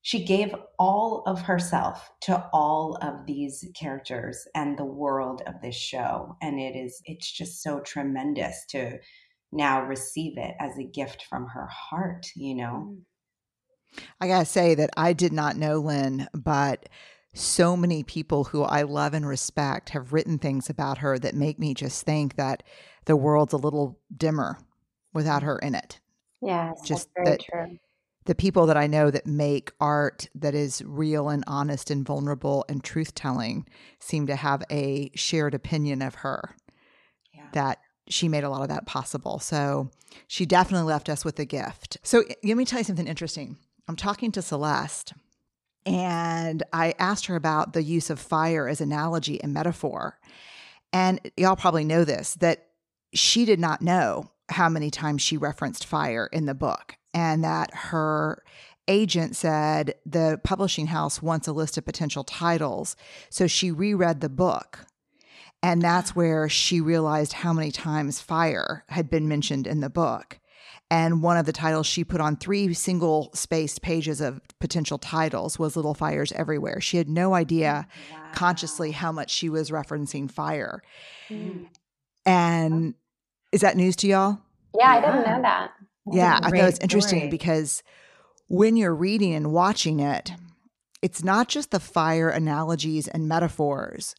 [0.03, 5.75] she gave all of herself to all of these characters and the world of this
[5.75, 8.99] show and it is it's just so tremendous to
[9.51, 14.01] now receive it as a gift from her heart you know mm.
[14.21, 16.87] i gotta say that i did not know lynn but
[17.33, 21.57] so many people who I love and respect have written things about her that make
[21.57, 22.61] me just think that
[23.05, 24.59] the world's a little dimmer
[25.13, 25.99] without her in it.
[26.41, 27.79] Yes, just that true.
[28.25, 32.65] The people that I know that make art that is real and honest and vulnerable
[32.69, 33.67] and truth telling
[33.99, 36.55] seem to have a shared opinion of her.
[37.33, 37.47] Yeah.
[37.53, 39.39] That she made a lot of that possible.
[39.39, 39.89] So
[40.27, 41.97] she definitely left us with a gift.
[42.03, 43.57] So let me tell you something interesting.
[43.87, 45.13] I'm talking to Celeste
[45.85, 50.19] and I asked her about the use of fire as analogy and metaphor.
[50.91, 52.67] And y'all probably know this that
[53.13, 57.73] she did not know how many times she referenced fire in the book, and that
[57.73, 58.43] her
[58.87, 62.95] agent said the publishing house wants a list of potential titles.
[63.29, 64.85] So she reread the book.
[65.61, 70.39] And that's where she realized how many times fire had been mentioned in the book.
[70.91, 75.57] And one of the titles she put on three single spaced pages of potential titles
[75.57, 76.81] was Little Fires Everywhere.
[76.81, 78.19] She had no idea wow.
[78.33, 80.83] consciously how much she was referencing fire.
[81.29, 81.67] Mm.
[82.25, 82.93] And
[83.51, 84.39] is that news to y'all?
[84.77, 84.97] Yeah, yeah.
[84.97, 85.71] I didn't know that.
[86.05, 87.29] That's yeah, I thought it was interesting story.
[87.29, 87.83] because
[88.47, 90.31] when you're reading and watching it,
[91.01, 94.15] it's not just the fire analogies and metaphors,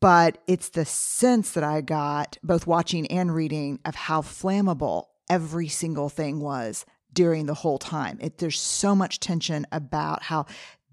[0.00, 5.68] but it's the sense that I got both watching and reading of how flammable every
[5.68, 8.18] single thing was during the whole time.
[8.20, 10.46] It, there's so much tension about how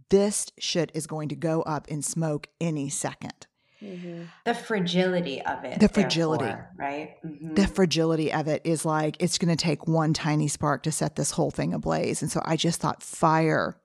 [0.10, 3.46] this shit is going to go up in smoke any 2nd
[3.82, 4.24] mm-hmm.
[4.46, 5.80] The fragility of it.
[5.80, 6.54] The fragility.
[6.78, 7.16] right?
[7.26, 7.56] Mm-hmm.
[7.56, 11.16] The fragility of it is like it's going to take one tiny spark to set
[11.16, 12.22] this whole thing ablaze.
[12.22, 13.78] And so I just thought fire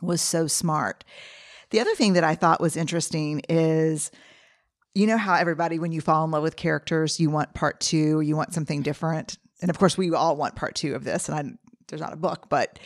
[0.00, 1.04] was so smart.
[1.70, 4.10] The other thing that I thought was interesting is
[4.94, 8.20] you know how everybody, when you fall in love with characters, you want part two,
[8.20, 11.38] you want something different and of course we all want part two of this and
[11.38, 12.78] I, there's not a book but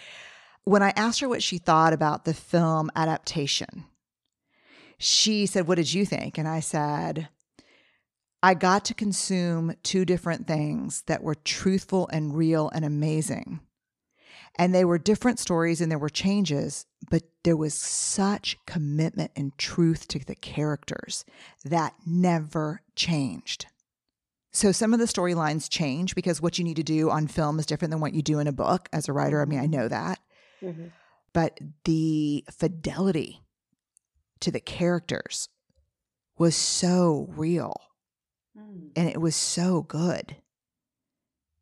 [0.65, 3.85] when i asked her what she thought about the film adaptation
[5.03, 7.29] she said what did you think and i said
[8.43, 13.61] i got to consume two different things that were truthful and real and amazing
[14.59, 19.57] and they were different stories and there were changes but there was such commitment and
[19.59, 21.25] truth to the characters
[21.65, 23.67] that never changed
[24.53, 27.67] so some of the storylines change because what you need to do on film is
[27.67, 29.41] different than what you do in a book as a writer.
[29.41, 30.19] I mean, I know that.
[30.63, 30.89] Mm-hmm.
[31.33, 33.42] But the fidelity
[34.43, 35.49] to the characters
[36.39, 37.81] was so real
[38.59, 38.91] mm.
[38.97, 40.37] and it was so good.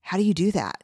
[0.03, 0.83] How do you do that?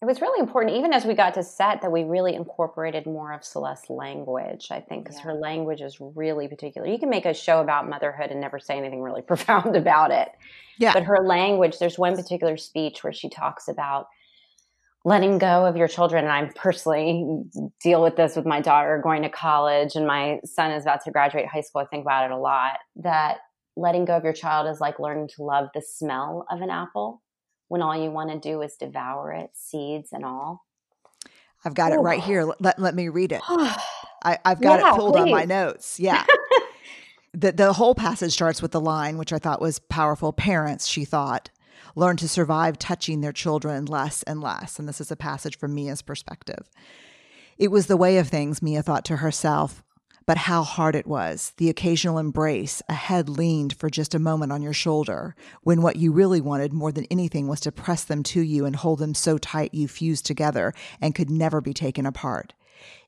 [0.00, 3.32] It was really important, even as we got to set, that we really incorporated more
[3.32, 5.24] of Celeste's language, I think, because yeah.
[5.24, 6.86] her language is really particular.
[6.86, 10.28] You can make a show about motherhood and never say anything really profound about it.
[10.78, 10.92] Yeah.
[10.92, 14.06] But her language, there's one particular speech where she talks about
[15.04, 16.24] letting go of your children.
[16.24, 17.42] And I personally
[17.82, 21.10] deal with this with my daughter going to college and my son is about to
[21.10, 21.82] graduate high school.
[21.82, 23.38] I think about it a lot that
[23.76, 27.22] letting go of your child is like learning to love the smell of an apple
[27.68, 30.64] when all you want to do is devour it, seeds and all.
[31.64, 31.96] I've got Ooh.
[31.96, 32.50] it right here.
[32.60, 33.42] Let, let me read it.
[33.48, 35.22] I, have got yeah, it pulled please.
[35.22, 35.98] on my notes.
[36.08, 36.24] Yeah.
[37.32, 40.32] the, the whole passage starts with the line, which I thought was powerful.
[40.32, 41.50] Parents, she thought,
[41.98, 44.78] learn to survive touching their children less and less.
[44.78, 46.70] And this is a passage from Mia's perspective.
[47.58, 49.82] It was the way of things, Mia thought to herself
[50.28, 51.54] but how hard it was.
[51.56, 55.96] The occasional embrace, a head leaned for just a moment on your shoulder, when what
[55.96, 59.14] you really wanted more than anything was to press them to you and hold them
[59.14, 62.52] so tight you fused together and could never be taken apart.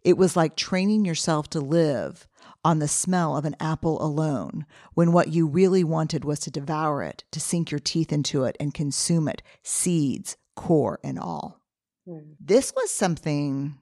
[0.02, 2.26] It was like training yourself to live
[2.64, 7.02] on the smell of an apple alone, when what you really wanted was to devour
[7.02, 11.60] it, to sink your teeth into it and consume it, seeds, core, and all.
[12.06, 12.36] Mm.
[12.38, 13.78] This was something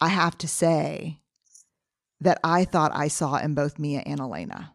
[0.00, 1.20] I have to say
[2.20, 4.72] that I thought I saw in both Mia and Elena.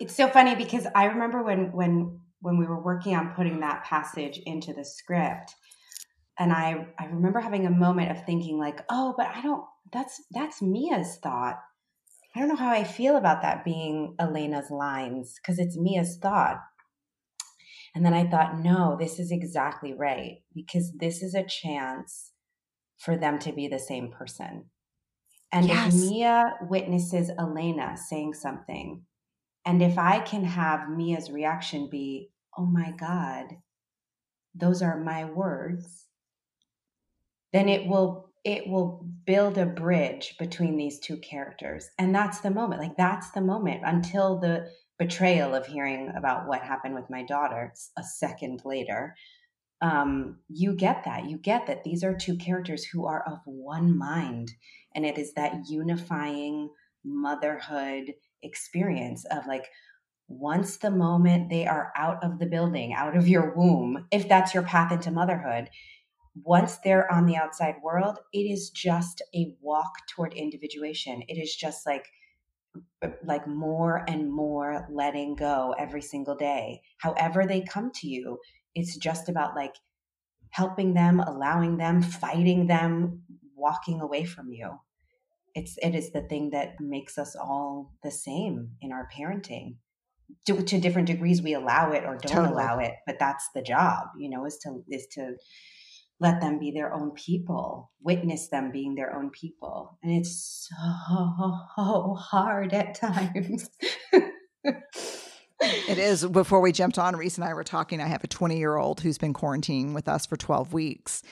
[0.00, 3.84] It's so funny because I remember when when when we were working on putting that
[3.84, 5.54] passage into the script
[6.40, 10.20] and I I remember having a moment of thinking like, "Oh, but I don't that's
[10.32, 11.60] that's Mia's thought.
[12.34, 16.58] I don't know how I feel about that being Elena's lines because it's Mia's thought."
[17.94, 22.32] And then I thought, "No, this is exactly right because this is a chance
[22.96, 24.70] for them to be the same person.
[25.52, 25.94] And Yes.
[25.94, 29.06] if Mia witnesses Elena saying something,
[29.64, 33.56] and if I can have Mia's reaction be, oh my God,
[34.54, 36.09] those are my words,
[37.52, 41.90] then it will it will build a bridge between these two characters.
[41.98, 42.80] And that's the moment.
[42.80, 47.74] Like that's the moment until the betrayal of hearing about what happened with my daughter
[47.98, 49.14] a second later.
[49.82, 51.28] Um, you get that.
[51.28, 54.52] You get that these are two characters who are of one mind.
[54.94, 56.70] And it is that unifying
[57.04, 59.66] motherhood experience of like,
[60.28, 64.54] once the moment they are out of the building, out of your womb, if that's
[64.54, 65.68] your path into motherhood,
[66.34, 71.22] once they're on the outside world, it is just a walk toward individuation.
[71.28, 72.06] It is just like
[73.24, 76.82] like more and more letting go every single day.
[76.98, 78.38] However they come to you,
[78.74, 79.74] it's just about like
[80.50, 83.22] helping them, allowing them, fighting them,
[83.56, 84.78] walking away from you.
[85.54, 89.76] It's it is the thing that makes us all the same in our parenting.
[90.46, 92.52] To, to different degrees we allow it or don't Totally.
[92.52, 95.34] allow it, but that's the job, you know, is to is to
[96.20, 99.98] let them be their own people, witness them being their own people.
[100.02, 103.70] And it's so hard at times.
[105.62, 106.24] It is.
[106.24, 108.00] Before we jumped on, Reese and I were talking.
[108.00, 111.22] I have a 20 year old who's been quarantining with us for 12 weeks.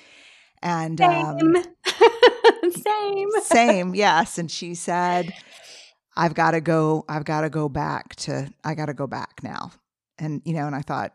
[0.62, 1.64] And um, Same.
[2.70, 3.28] Same.
[3.42, 4.36] same, yes.
[4.36, 5.32] And she said,
[6.16, 9.40] I've got to go, I've got to go back to, I got to go back
[9.42, 9.70] now.
[10.18, 11.12] And, you know, and I thought,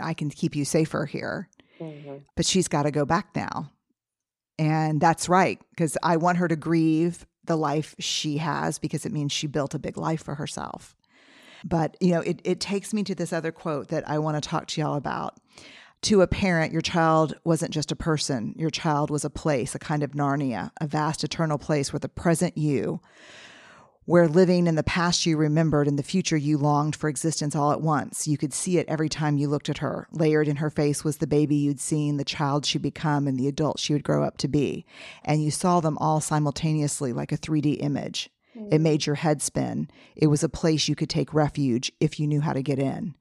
[0.00, 1.48] I can keep you safer here,
[1.80, 2.22] Mhm.
[2.36, 3.70] but she's got to go back now.
[4.58, 9.12] And that's right, because I want her to grieve the life she has because it
[9.12, 10.96] means she built a big life for herself.
[11.64, 14.48] But, you know, it, it takes me to this other quote that I want to
[14.48, 15.38] talk to y'all about.
[16.02, 18.54] To a parent, your child wasn't just a person.
[18.56, 22.08] Your child was a place, a kind of Narnia, a vast eternal place where the
[22.08, 23.00] present you,
[24.08, 27.72] where living in the past you remembered and the future you longed for existence all
[27.72, 28.26] at once.
[28.26, 30.08] You could see it every time you looked at her.
[30.12, 33.48] Layered in her face was the baby you'd seen, the child she'd become, and the
[33.48, 34.86] adult she would grow up to be.
[35.26, 38.30] And you saw them all simultaneously like a 3D image.
[38.70, 39.90] It made your head spin.
[40.16, 43.14] It was a place you could take refuge if you knew how to get in.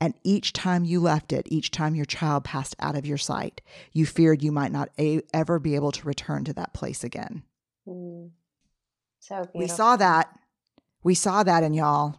[0.00, 3.60] And each time you left it, each time your child passed out of your sight,
[3.92, 7.42] you feared you might not a- ever be able to return to that place again.
[7.86, 8.30] Mm.
[9.30, 9.60] So beautiful.
[9.60, 10.40] We saw that.
[11.04, 12.16] We saw that in y'all.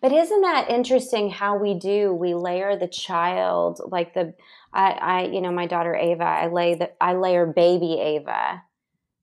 [0.00, 2.14] But isn't that interesting how we do?
[2.14, 4.32] We layer the child like the
[4.72, 8.62] I, I you know, my daughter Ava, I lay the I layer baby Ava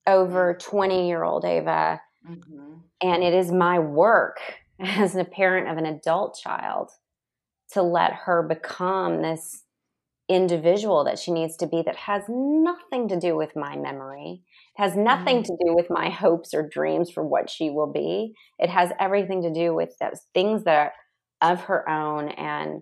[0.05, 1.99] over twenty year old Ava.
[2.29, 2.81] Mhm.
[3.01, 4.37] And it is my work
[4.79, 6.91] as a parent of an adult child
[7.71, 9.63] to let her become this
[10.29, 14.43] individual that she needs to be that has nothing to do with my memory.
[14.77, 15.55] It has nothing mm-hmm.
[15.55, 18.33] to do with my hopes or dreams for what she will be.
[18.59, 20.93] It has everything to do with those things that are
[21.41, 22.29] of her own.
[22.29, 22.81] And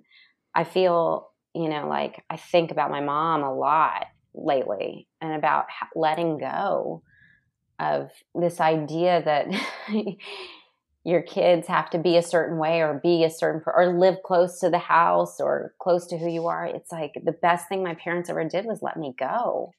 [0.55, 5.65] I feel, you know, like I think about my mom a lot lately and about
[5.95, 7.03] letting go
[7.79, 9.47] of this idea that
[11.03, 14.59] your kids have to be a certain way or be a certain or live close
[14.59, 17.95] to the house or close to who you are it's like the best thing my
[17.95, 19.71] parents ever did was let me go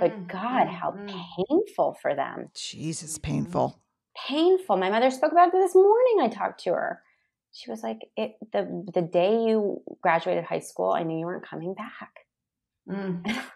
[0.00, 1.24] but Mm, god mm, how mm.
[1.48, 3.78] painful for them Jesus, painful.
[4.28, 7.00] painful my mother spoke about it this morning i talked to her
[7.52, 11.46] she was like it the the day you graduated high school i knew you weren't
[11.46, 12.10] coming back
[12.88, 13.24] Mm.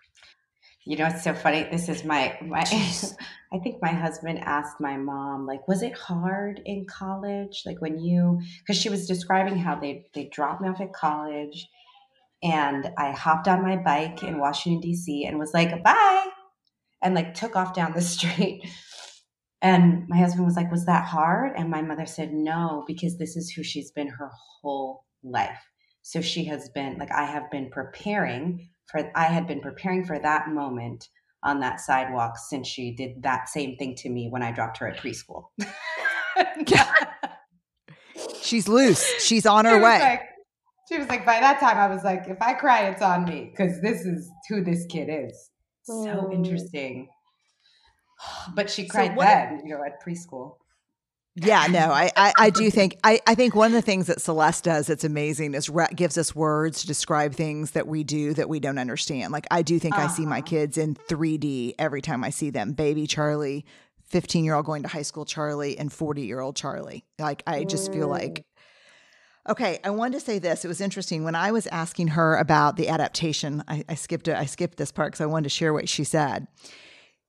[0.85, 1.65] You know, it's so funny.
[1.71, 2.61] This is my my.
[3.53, 7.63] I think my husband asked my mom, like, was it hard in college?
[7.67, 11.69] Like when you, because she was describing how they they dropped me off at college,
[12.43, 15.25] and I hopped on my bike in Washington D.C.
[15.25, 16.27] and was like, bye,
[17.03, 18.63] and like took off down the street.
[19.61, 21.53] And my husband was like, was that hard?
[21.57, 24.31] And my mother said, no, because this is who she's been her
[24.63, 25.59] whole life.
[26.03, 30.19] So she has been like, I have been preparing for, I had been preparing for
[30.19, 31.09] that moment
[31.43, 34.87] on that sidewalk since she did that same thing to me when I dropped her
[34.89, 35.47] at preschool.
[38.41, 39.05] She's loose.
[39.25, 39.99] She's on her way.
[39.99, 40.28] like-
[40.89, 43.51] she was like, by that time, I was like, if I cry, it's on me
[43.51, 45.51] because this is who this kid is.
[45.83, 46.35] So Mm.
[46.35, 47.09] interesting.
[48.55, 50.57] But she cried what- then, you know, at preschool.
[51.41, 54.21] Yeah, no, I, I, I do think I, I think one of the things that
[54.21, 58.35] Celeste does that's amazing is re- gives us words to describe things that we do
[58.35, 59.33] that we don't understand.
[59.33, 60.47] Like I do think I see my Uh-huh.
[60.47, 62.73] kids in 3D every time I see them.
[62.73, 63.65] Baby Charlie,
[64.07, 67.05] 15 year old going to high school Charlie, and 40 year old Charlie.
[67.21, 68.45] Like I just feel like.
[69.49, 70.65] Okay, I wanted to say this.
[70.65, 73.65] It was interesting when I was asking her about the adaptation.
[73.67, 74.37] I, I skipped it.
[74.37, 76.47] I skipped this part because I wanted to share what she said.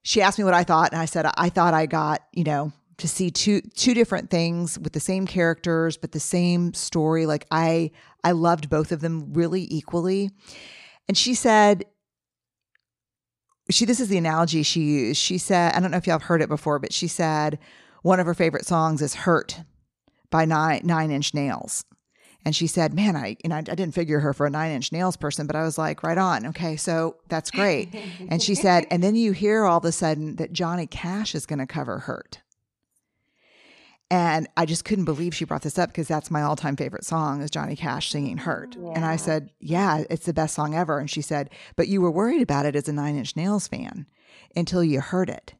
[0.03, 2.74] she asked me what I thought, and I said I thought I got you know
[2.97, 7.26] to see two two different things with the same characters but the same story.
[7.26, 7.91] Like I
[8.24, 10.30] I loved both of them really equally.
[11.07, 11.86] And she said
[13.70, 15.22] she this is the analogy she used.
[15.22, 17.59] She said, I don't know if y'all have heard it before, but she said
[18.01, 19.61] one of her favorite songs is Hurt
[20.30, 21.86] by Nine Nine Inch Nails.
[22.45, 24.91] And she said, Man, I and I, I didn't figure her for a nine inch
[24.91, 26.47] nails person, but I was like, right on.
[26.47, 27.93] Okay, so that's great.
[28.29, 31.45] and she said, and then you hear all of a sudden that Johnny Cash is
[31.45, 32.39] gonna cover Hurt.
[34.11, 37.05] And I just couldn't believe she brought this up because that's my all time favorite
[37.05, 38.75] song is Johnny Cash singing Hurt.
[38.79, 38.93] Yeah.
[38.95, 40.97] And I said, Yeah, it's the best song ever.
[40.97, 44.07] And she said, But you were worried about it as a Nine Inch Nails fan
[44.55, 45.53] until you heard it.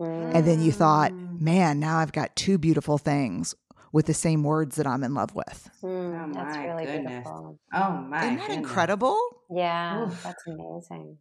[0.00, 0.34] Mm.
[0.34, 1.40] And then you thought, mm.
[1.40, 3.54] Man, now I've got two beautiful things
[3.92, 5.70] with the same words that I'm in love with.
[5.82, 7.26] Mm, oh, that's really goodness.
[7.26, 7.58] beautiful.
[7.72, 8.58] Oh my Isn't that goodness.
[8.58, 9.20] incredible?
[9.50, 10.24] Yeah, Oof.
[10.24, 11.18] that's amazing.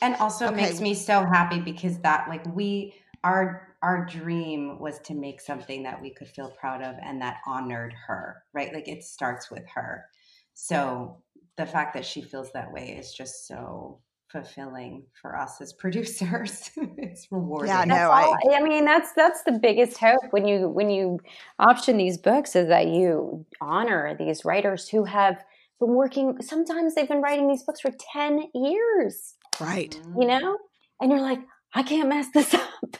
[0.00, 0.56] And also okay.
[0.56, 5.82] makes me so happy because that like we our our dream was to make something
[5.84, 8.72] that we could feel proud of and that honored her, right?
[8.72, 10.06] Like it starts with her.
[10.54, 11.22] So
[11.56, 14.00] the fact that she feels that way is just so
[14.30, 16.70] fulfilling for us as producers.
[16.96, 17.68] it's rewarding.
[17.68, 21.18] Yeah, no, I, I mean that's that's the biggest hope when you when you
[21.58, 25.42] option these books is that you honor these writers who have
[25.80, 29.34] been working sometimes they've been writing these books for 10 years.
[29.60, 30.00] Right.
[30.18, 30.58] You know?
[31.00, 31.40] And you're like,
[31.74, 32.96] I can't mess this up.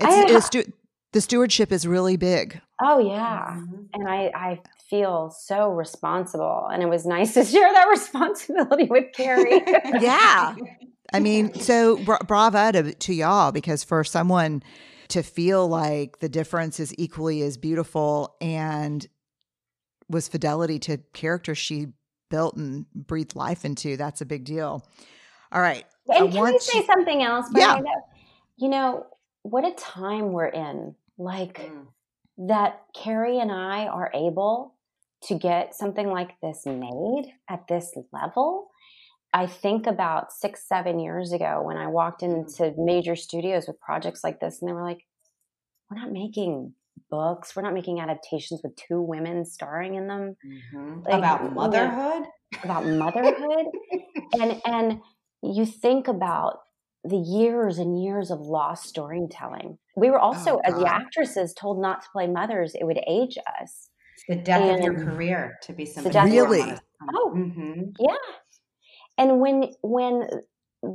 [0.00, 0.72] It's, it's stu-
[1.14, 2.60] the stewardship is really big.
[2.82, 3.84] Oh yeah, mm-hmm.
[3.94, 4.60] and I I
[4.90, 9.62] feel so responsible, and it was nice to share that responsibility with Kerry.
[10.00, 10.56] yeah,
[11.12, 14.62] I mean, so bra- bravo to, to y'all because for someone
[15.08, 19.06] to feel like the difference is equally as beautiful and
[20.08, 21.86] was fidelity to characters she
[22.28, 24.84] built and breathed life into, that's a big deal.
[25.52, 25.84] All right.
[26.08, 27.46] And I can I say to, something else?
[27.54, 27.80] Yeah.
[28.56, 29.06] You know,
[29.42, 30.94] what a time we're in.
[31.18, 31.86] Like mm.
[32.48, 34.74] that Kerry and I are able
[35.24, 38.68] to get something like this made at this level.
[39.32, 42.46] I think about six, seven years ago when I walked mm.
[42.46, 45.04] into major studios with projects like this, and they were like,
[45.90, 46.74] we're not making
[47.10, 50.36] books, we're not making adaptations with two women starring in them.
[50.46, 51.00] Mm-hmm.
[51.00, 52.22] Like, about motherhood?
[52.62, 53.66] About motherhood.
[54.40, 55.00] and and
[55.42, 56.60] you think about
[57.04, 59.78] the years and years of lost storytelling.
[59.96, 63.36] We were also, oh, as the actresses, told not to play mothers; it would age
[63.60, 63.90] us.
[64.28, 66.18] the death and of your career to be somebody.
[66.32, 66.74] Really?
[67.14, 67.82] Oh, mm-hmm.
[67.98, 68.14] yeah.
[69.18, 70.28] And when when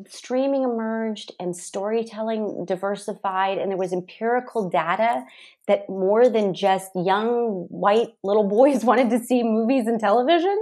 [0.07, 5.23] streaming emerged and storytelling diversified and there was empirical data
[5.67, 10.57] that more than just young white little boys wanted to see movies and television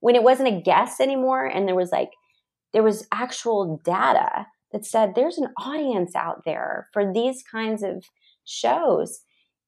[0.00, 2.10] when it wasn't a guess anymore and there was like
[2.72, 4.46] there was actual data
[4.76, 8.04] that said there's an audience out there for these kinds of
[8.44, 9.20] shows.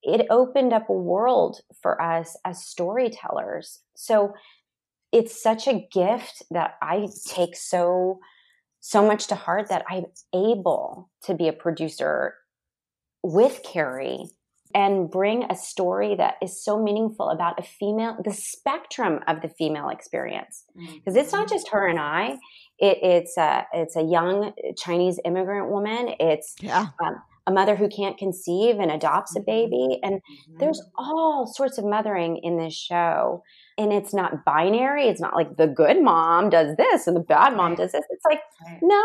[0.03, 3.81] It opened up a world for us as storytellers.
[3.97, 4.35] So
[5.11, 8.21] it's such a gift that I take so
[8.81, 12.35] so much to heart that I'm able to be a producer
[13.23, 14.27] with Kerry
[14.75, 19.49] and bring a story that is so meaningful about a female, the spectrum of the
[19.49, 20.65] female experience.
[20.77, 21.17] Because mm-hmm.
[21.17, 22.37] it's not just her and I.
[22.79, 26.15] It, it's a it's a young Chinese immigrant woman.
[26.21, 26.87] It's yeah.
[27.03, 29.47] Um, a mother who can't conceive and adopts a mm-hmm.
[29.47, 30.59] baby, and mm-hmm.
[30.59, 33.43] there's all sorts of mothering in this show.
[33.79, 35.07] And it's not binary.
[35.07, 38.05] It's not like the good mom does this and the bad mom does this.
[38.11, 38.41] It's like
[38.83, 39.03] no,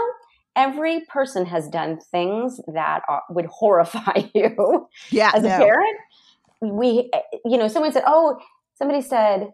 [0.55, 5.55] every person has done things that are, would horrify you yeah, as no.
[5.55, 5.97] a parent.
[6.61, 7.11] We,
[7.45, 8.39] you know, someone said, oh,
[8.75, 9.49] somebody said,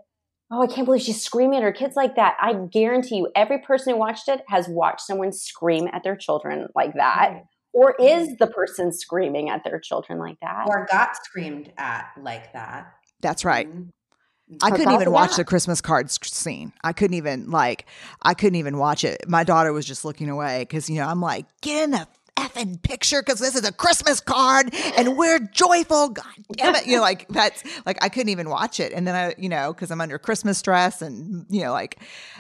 [0.52, 2.36] oh, I can't believe she's screaming at her kids like that.
[2.40, 6.68] I guarantee you, every person who watched it has watched someone scream at their children
[6.76, 7.44] like that.
[7.72, 10.66] Or is the person screaming at their children like that?
[10.68, 12.92] Or got screamed at like that.
[13.22, 13.70] That's right.
[13.70, 13.90] Mm-hmm.
[14.64, 16.74] I couldn't even watch the Christmas card scene.
[16.84, 17.86] I couldn't even like
[18.24, 19.30] I couldn't even watch it.
[19.30, 22.08] My daughter was just looking away because you know I'm like get in the
[22.40, 26.10] effing picture because this is a Christmas card and we're joyful.
[26.10, 28.94] God damn it, you know like that's like I couldn't even watch it.
[28.94, 32.00] And then I you know because I'm under Christmas stress and you know like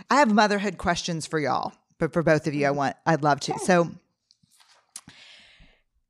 [0.09, 3.39] I have motherhood questions for y'all, but for both of you I want I'd love
[3.41, 3.59] to.
[3.59, 3.91] So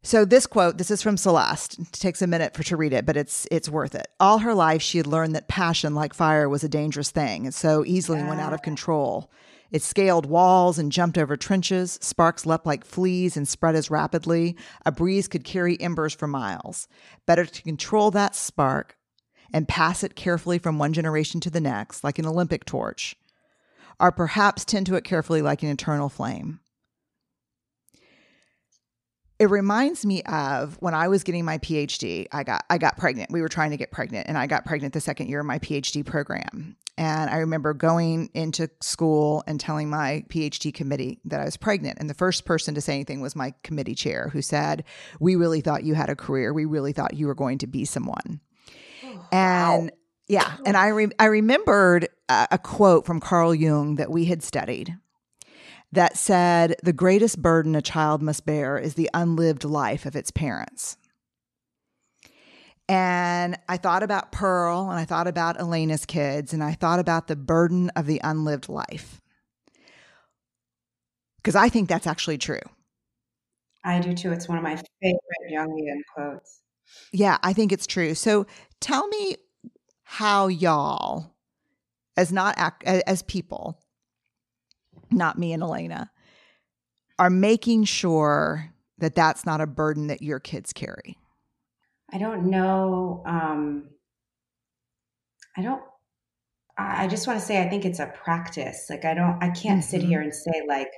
[0.01, 1.77] so this quote, this is from Celeste.
[1.79, 4.07] It takes a minute for to read it, but it's it's worth it.
[4.19, 7.53] All her life she had learned that passion like fire was a dangerous thing and
[7.53, 8.29] so easily yeah.
[8.29, 9.29] went out of control.
[9.71, 11.99] It scaled walls and jumped over trenches.
[12.01, 14.57] Sparks leapt like fleas and spread as rapidly.
[14.85, 16.87] A breeze could carry embers for miles.
[17.25, 18.97] Better to control that spark
[19.53, 23.15] and pass it carefully from one generation to the next, like an Olympic torch,
[23.99, 26.59] or perhaps tend to it carefully like an eternal flame.
[29.39, 32.27] it reminds me of when I was getting my PhD.
[32.31, 33.31] I got I got pregnant.
[33.31, 35.59] We were trying to get pregnant, and I got pregnant the second year of my
[35.59, 36.75] PhD program.
[36.99, 41.97] And I remember going into school and telling my PhD committee that I was pregnant.
[41.97, 44.83] And the first person to say anything was my committee chair, who said,
[45.17, 46.51] "We really thought you had a career.
[46.51, 48.41] We really thought you were going to be someone."
[49.05, 49.97] Oh, and wow.
[50.27, 54.43] yeah, and I re- I remembered a, a quote from Carl Jung that we had
[54.43, 54.97] studied
[55.91, 60.31] that said, The greatest burden a child must bear is the unlived life of its
[60.31, 60.97] parents.
[62.89, 67.27] And I thought about Pearl and I thought about Elena's kids and I thought about
[67.27, 69.21] the burden of the unlived life.
[71.37, 72.59] Because I think that's actually true.
[73.85, 74.31] I do too.
[74.31, 75.21] It's one of my favorite
[75.53, 76.61] Jungian quotes.
[77.13, 78.15] Yeah, I think it's true.
[78.15, 78.47] So
[78.81, 79.35] tell me
[80.03, 81.35] how y'all,
[82.17, 83.79] as not as people,
[85.11, 86.09] not me and Elena,
[87.19, 91.19] are making sure that that's not a burden that your kids carry?
[92.11, 93.23] I don't know.
[93.25, 93.89] Um,
[95.57, 95.81] I don't.
[96.77, 98.87] I just want to say I think it's a practice.
[98.89, 99.43] Like I don't.
[99.43, 99.89] I can't mm-hmm.
[99.89, 100.91] sit here and say like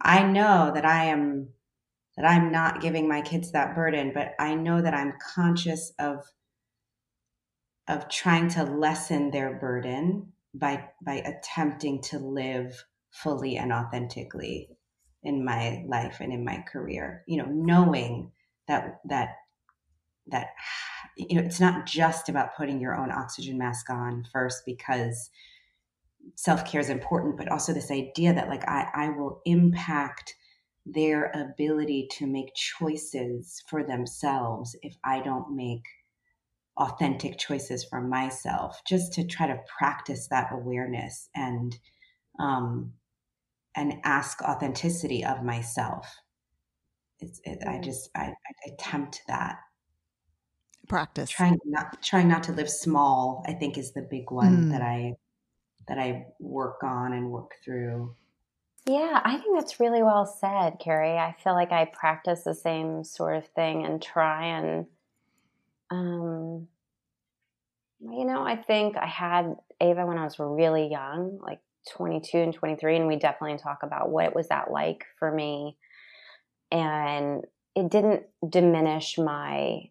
[0.00, 1.48] I know that I am
[2.16, 6.24] that I'm not giving my kids that burden, but I know that I'm conscious of
[7.88, 14.68] of trying to lessen their burden by by attempting to live fully and authentically
[15.22, 18.30] in my life and in my career you know knowing
[18.68, 19.28] that that
[20.28, 20.48] that
[21.16, 25.30] you know it's not just about putting your own oxygen mask on first because
[26.34, 30.34] self-care is important but also this idea that like i i will impact
[30.84, 35.84] their ability to make choices for themselves if i don't make
[36.76, 41.78] authentic choices for myself just to try to practice that awareness and
[42.38, 42.92] um
[43.76, 46.16] and ask authenticity of myself.
[47.20, 47.84] It's, it, I mm.
[47.84, 49.58] just I, I, attempt that
[50.86, 51.30] practice.
[51.30, 53.44] Trying not trying not to live small.
[53.46, 54.70] I think is the big one mm.
[54.70, 55.16] that I
[55.88, 58.14] that I work on and work through.
[58.86, 61.16] Yeah, I think that's really well said, Kerry.
[61.18, 64.86] I feel like I practice the same sort of thing and try and,
[65.90, 66.68] um,
[68.00, 71.58] you know, I think I had Ava when I was really young, like
[71.90, 75.76] 22 and 23 and we definitely talk about what was that like for me
[76.70, 79.88] and it didn't diminish my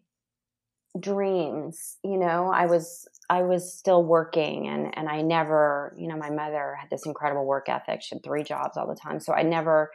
[1.00, 6.16] dreams you know i was i was still working and and i never you know
[6.16, 9.32] my mother had this incredible work ethic she had three jobs all the time so
[9.32, 9.90] i never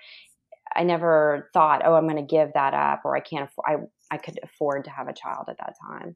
[0.75, 4.15] i never thought oh i'm going to give that up or i can't afford i
[4.15, 6.15] i could afford to have a child at that time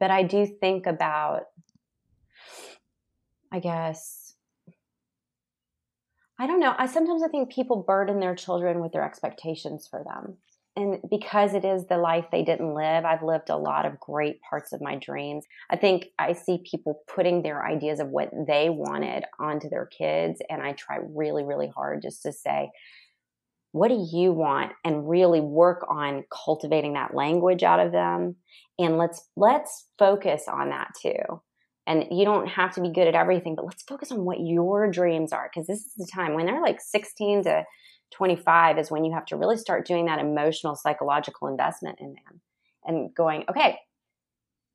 [0.00, 1.42] but i do think about
[3.52, 4.24] i guess
[6.36, 6.74] I don't know.
[6.76, 10.38] I sometimes I think people burden their children with their expectations for them.
[10.76, 14.40] And because it is the life they didn't live, I've lived a lot of great
[14.42, 15.46] parts of my dreams.
[15.70, 20.40] I think I see people putting their ideas of what they wanted onto their kids.
[20.50, 22.70] And I try really, really hard just to say,
[23.70, 24.72] what do you want?
[24.84, 28.36] And really work on cultivating that language out of them.
[28.76, 31.40] And let's, let's focus on that too
[31.86, 34.90] and you don't have to be good at everything but let's focus on what your
[34.90, 37.64] dreams are because this is the time when they're like 16 to
[38.16, 42.40] 25 is when you have to really start doing that emotional psychological investment in them
[42.84, 43.78] and going okay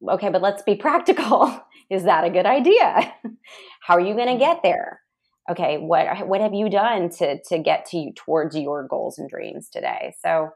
[0.09, 3.13] okay but let's be practical is that a good idea
[3.81, 5.01] how are you going to get there
[5.49, 9.29] okay what what have you done to to get to you towards your goals and
[9.29, 10.49] dreams today so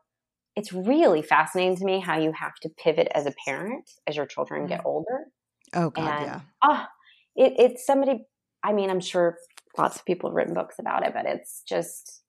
[0.55, 4.25] it's really fascinating to me how you have to pivot as a parent as your
[4.25, 4.85] children get mm.
[4.85, 5.27] older
[5.73, 6.39] Oh God, and, yeah.
[6.61, 6.89] Ah,
[7.35, 8.25] it, it's somebody.
[8.63, 9.37] I mean, I'm sure
[9.77, 12.22] lots of people have written books about it, but it's just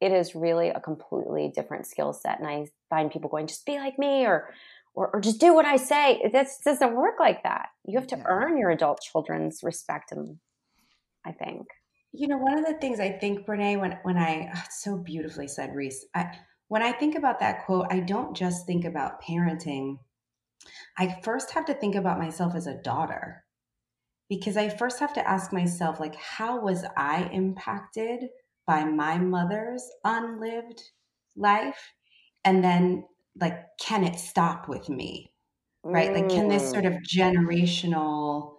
[0.00, 2.38] it is really a completely different skill set.
[2.38, 4.50] And I find people going, just be like me, or
[4.94, 6.30] or, or just do what I say.
[6.32, 7.68] This doesn't work like that.
[7.86, 8.24] You have to yeah.
[8.26, 10.38] earn your adult children's respect, and
[11.24, 11.66] I think.
[12.12, 15.48] You know, one of the things I think, Brené, when when I oh, so beautifully
[15.48, 16.38] said, Reese, I,
[16.68, 19.98] when I think about that quote, I don't just think about parenting
[20.96, 23.44] I first have to think about myself as a daughter
[24.28, 28.24] because I first have to ask myself, like, how was I impacted
[28.66, 30.82] by my mother's unlived
[31.36, 31.92] life?
[32.44, 33.04] And then,
[33.40, 35.32] like, can it stop with me?
[35.82, 36.12] Right?
[36.12, 37.02] Like, can this sort of mm.
[37.16, 38.54] generational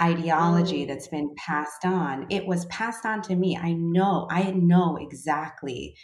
[0.00, 0.88] ideology mm.
[0.88, 3.56] that's been passed on, it was passed on to me.
[3.56, 5.96] I know, I know exactly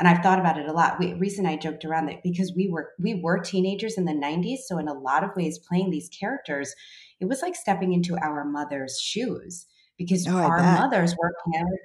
[0.00, 0.98] and I've thought about it a lot.
[0.98, 4.12] We, Reese and I joked around that because we were we were teenagers in the
[4.12, 6.74] '90s, so in a lot of ways, playing these characters,
[7.20, 9.66] it was like stepping into our mother's shoes
[10.00, 10.80] because Oh, our bet.
[10.80, 11.34] mothers were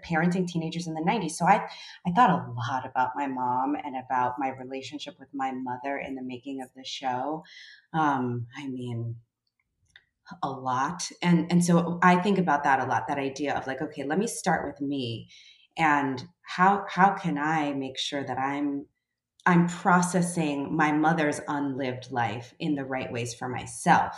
[0.06, 1.36] parenting teenagers in the 90s.
[1.38, 1.68] So I,
[2.08, 6.16] I thought a lot about my mom and about my relationship with my mother in
[6.16, 7.44] the making of the show.
[7.94, 9.18] Um, I mean,
[10.42, 11.10] a lot.
[11.22, 14.18] And and so I think about that a lot, that idea of like, okay, let
[14.18, 15.30] me start with me
[15.78, 18.88] and how how can I make sure that I'm
[19.46, 24.16] I'm processing my mother's unlived life in the right ways for myself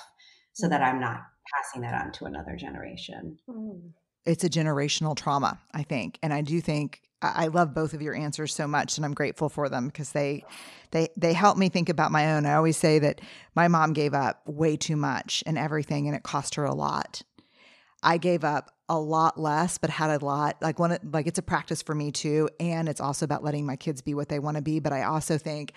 [0.54, 1.22] so that I'm not
[1.56, 3.38] passing that on to another generation.
[3.50, 3.92] Mm.
[4.26, 6.20] it's a generational trauma, I think.
[6.22, 9.14] And I do think I I love both of your answers so much and I'm
[9.14, 10.44] grateful for them because they
[10.92, 12.46] they they help me think about my own.
[12.46, 13.22] I always say that
[13.56, 17.22] my mom gave up way too much and everything and it cost her a lot.
[18.04, 21.42] I gave up a lot less but had a lot like one like it's a
[21.42, 24.56] practice for me too and it's also about letting my kids be what they want
[24.58, 25.74] to be, but I also think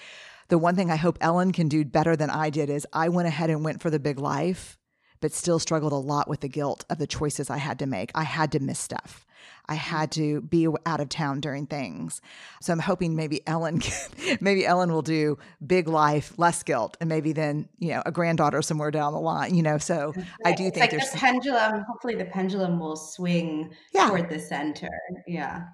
[0.49, 3.29] the one thing I hope Ellen can do better than I did is I went
[3.29, 4.80] ahead and went for the big life
[5.21, 8.11] but still struggled a lot with the guilt of the choices I had to make.
[8.14, 9.27] I had to miss stuff.
[9.66, 9.81] I mm-hmm.
[9.81, 12.21] had to be out of town during things.
[12.61, 17.09] So I'm hoping maybe Ellen can, maybe Ellen will do big life, less guilt, and
[17.09, 19.79] maybe then, you know, a granddaughter somewhere down the line, you know.
[19.79, 20.12] So
[20.45, 24.09] I do It's think like there's the pendulum, hopefully the pendulum will swing Yeah.
[24.09, 24.91] toward the center.
[25.27, 25.64] Yeah.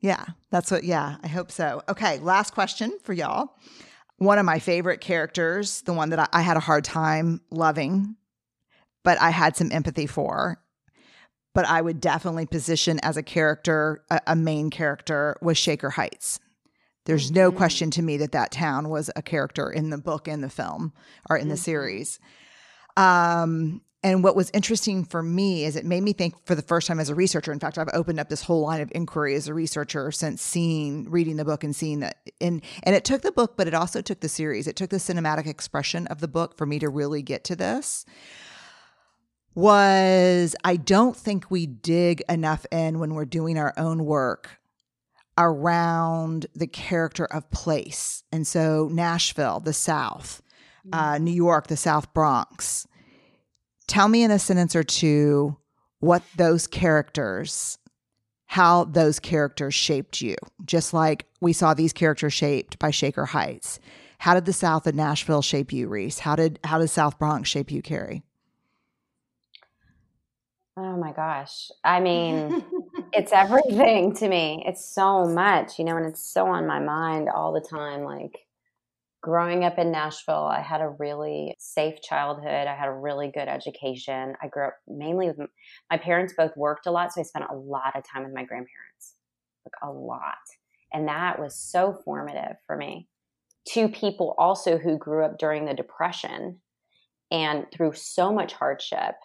[0.00, 1.82] Yeah, that's what, yeah, I hope so.
[1.88, 3.56] Okay, last question for y'all.
[4.18, 8.16] One of my favorite characters, the one that I, I had a hard time loving,
[9.04, 10.60] but I had some empathy for,
[11.54, 16.40] but I would definitely position as a character, a, a main character, was Shaker Heights.
[17.06, 17.56] There's no Mhm.
[17.56, 20.92] question to me that that town was a character in the book and the film
[21.30, 21.58] or in the Mhm.
[21.58, 22.18] series.
[22.96, 26.86] Um, and what was interesting for me is it made me think for the first
[26.86, 27.50] time as a researcher.
[27.50, 31.10] In fact, I've opened up this whole line of inquiry as a researcher since seeing,
[31.10, 32.18] reading the book and seeing that.
[32.40, 34.68] And, and it took the book, but it also took the series.
[34.68, 38.04] It took the cinematic expression of the book for me to really get to this.
[39.54, 44.58] Was I don't think we dig enough in when we're doing our own work
[45.36, 48.24] around the character of place.
[48.32, 50.42] And so Nashville, the South,
[50.92, 52.86] uh, New York, the South Bronx.
[53.86, 55.56] Tell me in a sentence or two
[56.00, 57.78] what those characters,
[58.46, 63.78] how those characters shaped you, just like we saw these characters shaped by Shaker Heights.
[64.18, 66.18] How did the South of Nashville shape you, Reese?
[66.18, 68.22] How did how did South Bronx shape you, Kerry?
[70.80, 71.72] Oh my gosh.
[71.82, 72.62] I mean,
[73.12, 74.62] it's everything to me.
[74.64, 78.04] It's so much, you know, and it's so on my mind all the time.
[78.04, 78.46] Like
[79.20, 82.68] growing up in Nashville, I had a really safe childhood.
[82.68, 84.36] I had a really good education.
[84.40, 85.48] I grew up mainly with
[85.90, 87.12] my parents, both worked a lot.
[87.12, 89.14] So I spent a lot of time with my grandparents,
[89.66, 90.36] like a lot.
[90.92, 93.08] And that was so formative for me.
[93.68, 96.60] Two people also who grew up during the Depression
[97.32, 99.16] and through so much hardship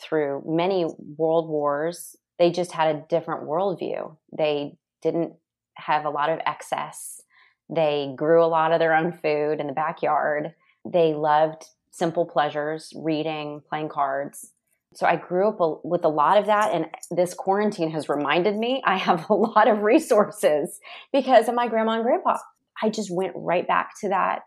[0.00, 0.86] through many
[1.16, 4.16] world wars, they just had a different worldview.
[4.36, 5.34] They didn't
[5.74, 7.20] have a lot of excess.
[7.68, 10.54] They grew a lot of their own food in the backyard.
[10.84, 14.52] They loved simple pleasures, reading, playing cards.
[14.94, 16.72] So I grew up with a lot of that.
[16.72, 20.80] And this quarantine has reminded me I have a lot of resources
[21.12, 22.38] because of my grandma and grandpa.
[22.82, 24.40] I just went right back to that.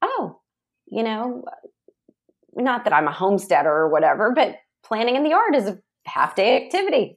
[0.00, 0.40] Oh,
[0.86, 1.44] you know,
[2.54, 6.34] not that I'm a homesteader or whatever, but planting in the yard is a half
[6.34, 7.16] day activity.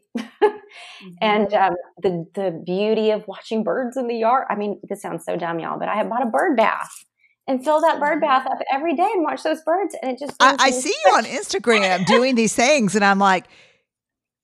[1.21, 4.45] and um, the the beauty of watching birds in the yard.
[4.49, 7.05] I mean, this sounds so dumb, y'all, but I have bought a bird bath
[7.47, 9.95] and fill that bird bath up every day and watch those birds.
[10.01, 13.45] And it just I, I see you on Instagram doing these things, and I'm like,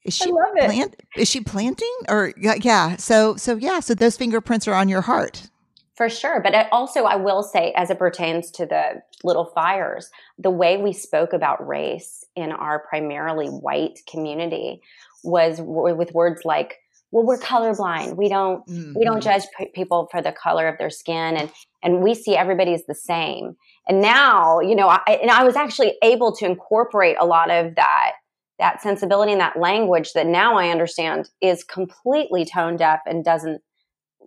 [0.03, 0.95] is she plant?
[1.15, 1.93] Is she planting?
[2.09, 2.95] Or yeah, yeah.
[2.97, 3.79] So so yeah.
[3.79, 5.49] So those fingerprints are on your heart.
[5.95, 6.41] For sure.
[6.41, 10.09] But I also, I will say, as it pertains to the little fires,
[10.39, 14.81] the way we spoke about race in our primarily white community
[15.23, 16.77] was w- with words like,
[17.11, 18.15] well, we're colorblind.
[18.15, 18.63] We don't,
[18.95, 19.23] we don't Mhm.
[19.23, 21.51] judge p- people for the color of their skin and,
[21.83, 23.57] and we see everybody as the same.
[23.87, 27.75] And now, you know, I, and I was actually able to incorporate a lot of
[27.75, 28.13] that,
[28.59, 33.61] that sensibility and that language that now I understand is completely tone deaf and doesn't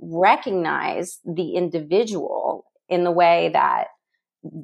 [0.02, 3.86] recognize the individual in the way that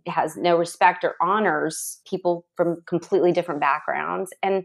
[0.07, 4.65] has no respect or honors people from completely different backgrounds and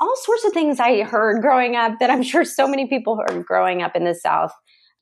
[0.00, 3.44] all sorts of things I heard growing up that I'm sure so many people heard
[3.46, 4.52] growing up in the South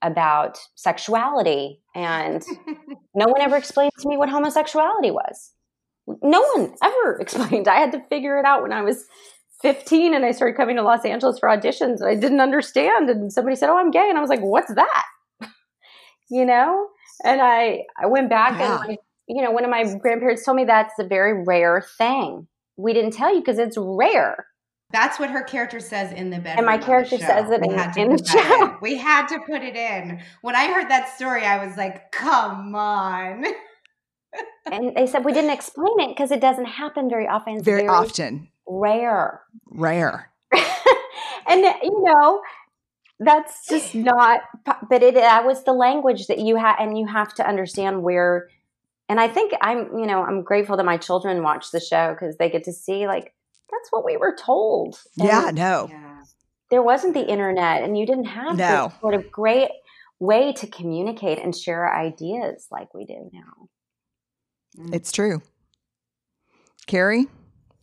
[0.03, 1.81] about sexuality.
[1.95, 2.43] And
[3.15, 5.53] no one ever explained to me what homosexuality was.
[6.23, 7.69] No one ever explained.
[7.69, 9.05] I had to figure it out when I was
[9.63, 13.11] 15 and I started coming to Los Angeles for auditions and I didn't understand.
[13.11, 14.09] And somebody said, Oh, I'm gay.
[14.09, 15.05] And I was like, What's that?
[16.31, 16.89] you know?
[17.25, 18.81] And I, I went back Yeah.
[18.89, 18.99] and,
[19.31, 22.49] you know, one of my grandparents told me that's a very rare thing.
[22.77, 24.47] We didn't tell you because it's rare.
[24.93, 26.59] That's what her character says in the bedroom.
[26.59, 27.71] And my character says it in,
[28.03, 28.77] in the show.
[28.83, 30.21] We had to put it in.
[30.43, 33.45] When I heard that story, I was like, come on.
[34.73, 37.63] and they said we didn't explain it because it doesn't happen very often.
[37.63, 38.49] Very, very, often.
[38.67, 39.43] Rare.
[39.67, 40.33] Rare.
[40.53, 42.43] and uh, you know,
[43.21, 44.41] that's just not
[44.89, 48.49] but it that was the language that you had and you have to understand where
[49.11, 52.37] and I think I'm, you know, I'm grateful that my children watch the show because
[52.37, 53.35] they get to see like
[53.69, 55.01] that's what we were told.
[55.19, 55.91] And yeah, no.
[56.71, 58.87] There wasn't the internet and you didn't have no.
[58.87, 59.71] this sort of great
[60.21, 63.69] way to communicate and share ideas like we do now.
[64.79, 64.95] Mm.
[64.95, 65.43] It's true.
[66.87, 67.27] Kerry,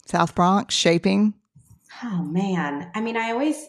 [0.06, 1.34] South Bronx, shaping.
[2.06, 2.90] Oh man.
[2.96, 3.68] I mean, I always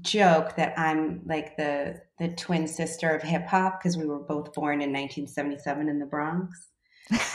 [0.00, 4.52] joke that I'm like the the twin sister of hip hop because we were both
[4.54, 6.66] born in 1977 in the Bronx.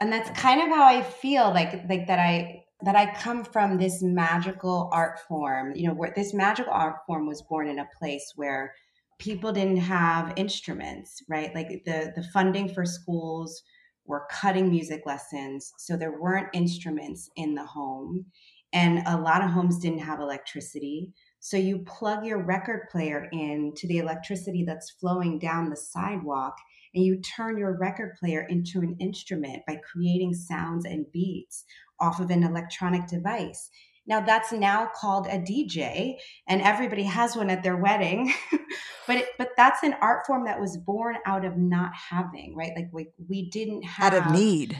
[0.00, 3.76] and that's kind of how I feel like like that I that I come from
[3.76, 7.88] this magical art form, you know, where this magical art form was born in a
[7.98, 8.74] place where
[9.18, 11.54] people didn't have instruments, right?
[11.54, 13.62] Like the the funding for schools
[14.06, 18.24] were cutting music lessons, so there weren't instruments in the home,
[18.72, 21.12] and a lot of homes didn't have electricity.
[21.40, 26.54] So you plug your record player in to the electricity that's flowing down the sidewalk
[26.94, 31.64] and you turn your record player into an instrument by creating sounds and beats
[31.98, 33.70] off of an electronic device.
[34.06, 36.16] Now that's now called a DJ
[36.48, 38.32] and everybody has one at their wedding.
[39.06, 42.72] but it, but that's an art form that was born out of not having, right?
[42.74, 44.76] Like we we didn't have out of need.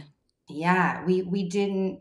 [0.48, 2.00] Yeah, we we didn't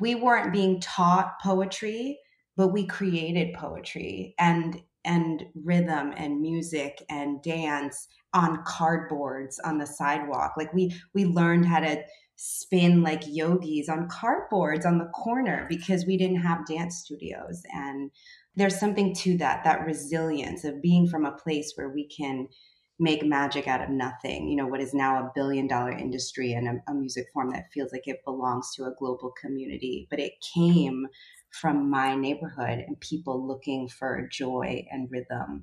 [0.00, 2.18] we weren't being taught poetry,
[2.56, 9.86] but we created poetry and and rhythm and music and dance on cardboards on the
[9.86, 10.54] sidewalk.
[10.56, 12.02] Like we we learned how to
[12.36, 17.62] spin like yogis on cardboards on the corner because we didn't have dance studios.
[17.72, 18.10] And
[18.56, 22.48] there's something to that that resilience of being from a place where we can
[23.00, 26.68] make magic out of nothing you know what is now a billion dollar industry and
[26.68, 30.06] a, a music form that feels like it belongs to a global community.
[30.10, 31.06] But it came
[31.50, 35.62] from my neighborhood and people looking for joy and rhythm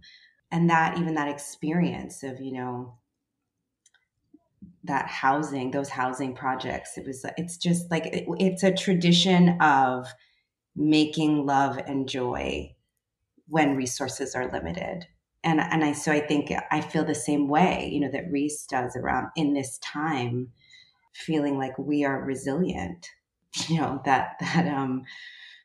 [0.51, 2.97] and that even that experience of you know
[4.83, 10.07] that housing those housing projects it was it's just like it, it's a tradition of
[10.75, 12.73] making love and joy
[13.47, 15.05] when resources are limited.
[15.43, 18.63] And and i so i think i feel the same way you know that reese
[18.67, 20.51] does around in this time
[21.13, 23.09] feeling like we are resilient
[23.67, 25.03] you know that that um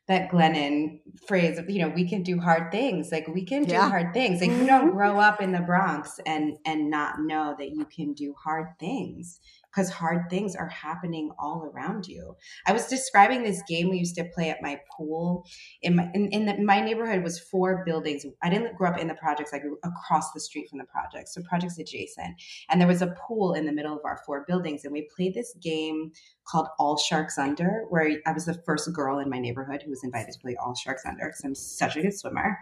[0.07, 3.11] that Glennon phrase of, you know, we can do hard things.
[3.11, 3.89] Like we can do yeah.
[3.89, 4.39] hard things.
[4.39, 4.97] Like you don't mm-hmm.
[4.97, 9.39] grow up in the Bronx and and not know that you can do hard things
[9.77, 12.35] because hard things are happening all around you.
[12.65, 15.45] I was describing this game we used to play at my pool.
[15.83, 18.25] In my in, in the, my neighborhood was four buildings.
[18.41, 19.53] I didn't grow up in the projects.
[19.53, 22.41] I grew across the street from the projects, so projects adjacent.
[22.69, 25.35] And there was a pool in the middle of our four buildings, and we played
[25.35, 26.11] this game
[26.47, 30.03] called All Sharks Under, where I was the first girl in my neighborhood who was
[30.03, 32.57] invited to play All Sharks Under because I'm such a good swimmer.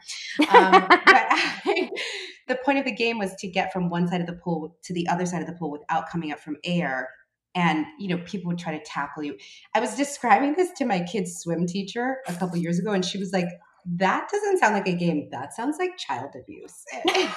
[0.49, 1.89] Um, but I,
[2.47, 4.93] the point of the game was to get from one side of the pool to
[4.93, 7.09] the other side of the pool without coming up from air.
[7.55, 9.37] And you know people would try to tackle you.
[9.73, 13.17] I was describing this to my kid's swim teacher a couple years ago and she
[13.17, 13.47] was like
[13.97, 15.29] that doesn't sound like a game.
[15.31, 16.83] That sounds like child abuse.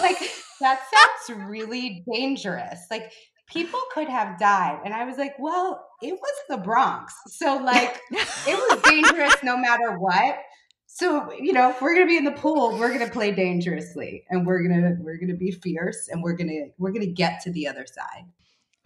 [0.00, 0.18] Like
[0.60, 0.80] that
[1.26, 2.86] sounds really dangerous.
[2.90, 3.12] Like
[3.48, 4.80] people could have died.
[4.84, 7.14] And i was like well it was the bronx.
[7.26, 10.36] So like it was dangerous no matter what
[10.94, 14.46] so you know if we're gonna be in the pool we're gonna play dangerously and
[14.46, 17.84] we're gonna we're gonna be fierce and we're gonna we're gonna get to the other
[17.84, 18.24] side.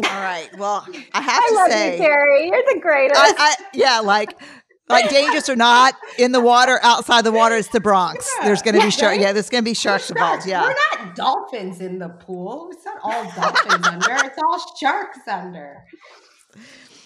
[0.04, 0.48] All right.
[0.56, 3.20] Well i have I to love say you, kerry you're the greatest.
[3.20, 4.40] I, I, yeah like
[4.88, 8.32] like dangerous or not in the water outside the water it's the bronx.
[8.38, 8.46] Yeah.
[8.46, 10.09] there's gonna be sharks yeah there's gonna be sharks.
[10.09, 10.62] involved yeah.
[10.62, 12.70] We're not dolphins in the pool.
[12.72, 14.26] It's not all dolphins under.
[14.26, 15.84] It's all sharks under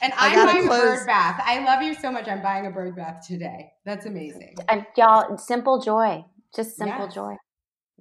[0.03, 0.79] and I am buying close.
[0.79, 1.43] a bird bath.
[1.45, 2.29] I love you so much.
[2.29, 3.73] I'm buying a bird bath today.
[3.85, 4.57] That's amazing.
[4.69, 6.25] And y'all, simple joy,
[6.55, 7.15] just simple yes.
[7.15, 7.37] joy.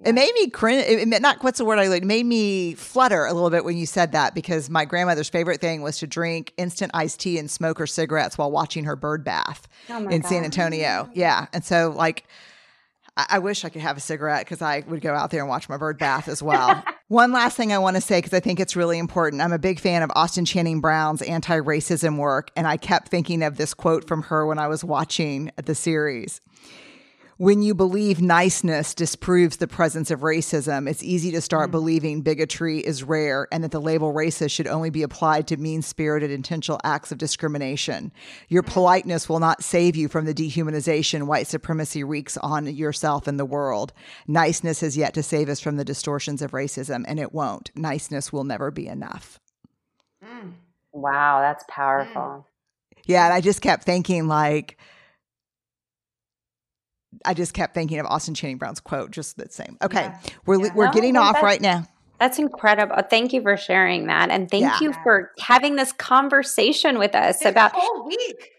[0.04, 0.84] It made me cringe.
[0.88, 2.02] It made, not what's the word I like.
[2.02, 5.60] It made me flutter a little bit when you said that because my grandmother's favorite
[5.60, 9.22] thing was to drink instant iced tea and smoke her cigarettes while watching her bird
[9.22, 10.28] bath oh in God.
[10.28, 11.08] San Antonio.
[11.14, 12.24] Yeah, and so like
[13.16, 15.68] I, wish I could have a cigarette because I would go out there and watch
[15.68, 16.82] my bird bath as well.
[17.12, 19.42] One last thing I want to say because I think it's really important.
[19.42, 23.42] I'm a big fan of Austin Channing Brown's anti racism work, and I kept thinking
[23.42, 26.40] of this quote from her when I was watching the series.
[27.38, 31.72] When you believe niceness disproves the presence of racism, it's easy to start mm.
[31.72, 35.82] believing bigotry is rare and that the label racist should only be applied to mean
[35.82, 38.12] spirited intentional acts of discrimination.
[38.48, 38.68] Your mm.
[38.68, 43.44] politeness will not save you from the dehumanization white supremacy wreaks on yourself and the
[43.44, 43.92] world.
[44.26, 47.70] Niceness has yet to save us from the distortions of racism, and it won't.
[47.74, 49.40] Niceness will never be enough.
[50.24, 50.52] Mm.
[50.92, 52.46] Wow, that's powerful.
[53.04, 54.78] Yeah, and I just kept thinking, like,
[57.24, 59.76] I just kept thinking of Austin Channing Brown's quote, just the same.
[59.82, 60.18] Okay, yeah.
[60.46, 60.74] we're yeah.
[60.74, 61.86] we're no, getting off right now.
[62.18, 62.96] That's incredible.
[63.10, 64.78] Thank you for sharing that, and thank yeah.
[64.80, 68.50] you for having this conversation with us about this about whole week.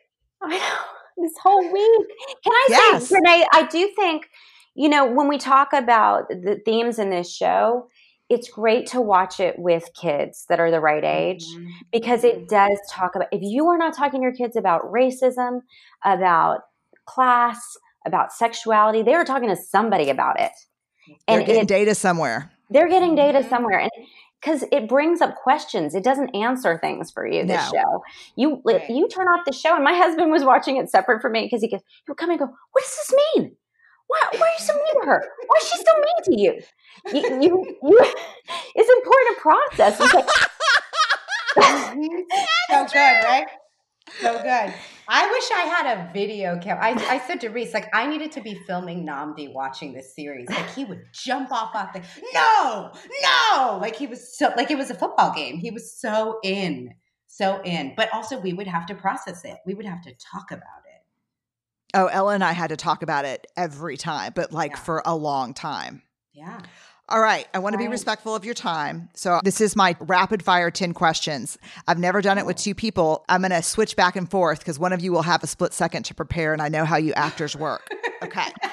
[0.41, 2.07] I know this whole week.
[2.43, 3.07] Can I yes.
[3.07, 3.47] say, Renee?
[3.53, 4.29] I do think
[4.75, 7.87] you know when we talk about the themes in this show,
[8.29, 11.69] it's great to watch it with kids that are the right age mm-hmm.
[11.91, 15.61] because it does talk about if you are not talking to your kids about racism,
[16.03, 16.61] about
[17.05, 19.01] class, about sexuality.
[19.01, 20.51] They were talking to somebody about it.
[21.27, 22.51] And they're getting it, data somewhere.
[22.69, 23.79] They're getting data somewhere.
[23.79, 23.91] And
[24.43, 25.95] because it brings up questions.
[25.95, 27.79] It doesn't answer things for you, this no.
[27.79, 28.03] show.
[28.35, 28.89] You right.
[28.89, 31.61] you turn off the show, and my husband was watching it separate from me because
[31.61, 33.55] he goes, He'll come and go, What does this mean?
[34.07, 35.25] Why, why are you so mean to her?
[35.47, 36.61] Why is she so mean to you?
[37.13, 37.99] You, you, you
[38.75, 39.99] it's important to process.
[39.99, 40.29] It's like,
[42.69, 43.47] so good, right?
[44.19, 44.73] So good.
[45.07, 46.83] I wish I had a video camera.
[46.83, 50.49] I, I said to Reese, like, I needed to be filming Nnamdi watching this series.
[50.49, 52.01] Like, he would jump off off the,
[52.33, 52.91] no,
[53.21, 53.77] no.
[53.81, 55.57] Like, he was so, like, it was a football game.
[55.57, 56.93] He was so in,
[57.27, 57.93] so in.
[57.95, 59.57] But also, we would have to process it.
[59.65, 61.01] We would have to talk about it.
[61.95, 64.79] Oh, Ella and I had to talk about it every time, but like yeah.
[64.79, 66.01] for a long time.
[66.33, 66.59] Yeah.
[67.09, 67.47] All right.
[67.53, 69.09] I want to be respectful of your time.
[69.13, 71.57] So, this is my rapid fire 10 questions.
[71.87, 73.25] I've never done it with two people.
[73.27, 75.73] I'm going to switch back and forth because one of you will have a split
[75.73, 77.89] second to prepare, and I know how you actors work.
[78.23, 78.47] Okay.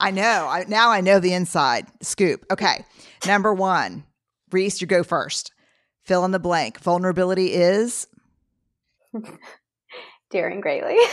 [0.00, 0.48] I know.
[0.48, 2.44] I, now I know the inside scoop.
[2.50, 2.84] Okay.
[3.24, 4.04] Number one,
[4.50, 5.52] Reese, you go first.
[6.04, 6.80] Fill in the blank.
[6.80, 8.08] Vulnerability is
[10.30, 10.96] daring greatly.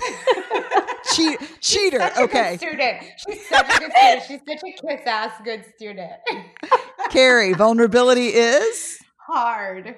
[1.14, 2.10] Cheat, cheater.
[2.14, 2.56] She's okay.
[2.56, 3.02] student.
[3.16, 4.22] She's such a good student.
[4.26, 6.12] She's such a kiss ass good student.
[7.10, 9.96] Kerry, vulnerability is hard.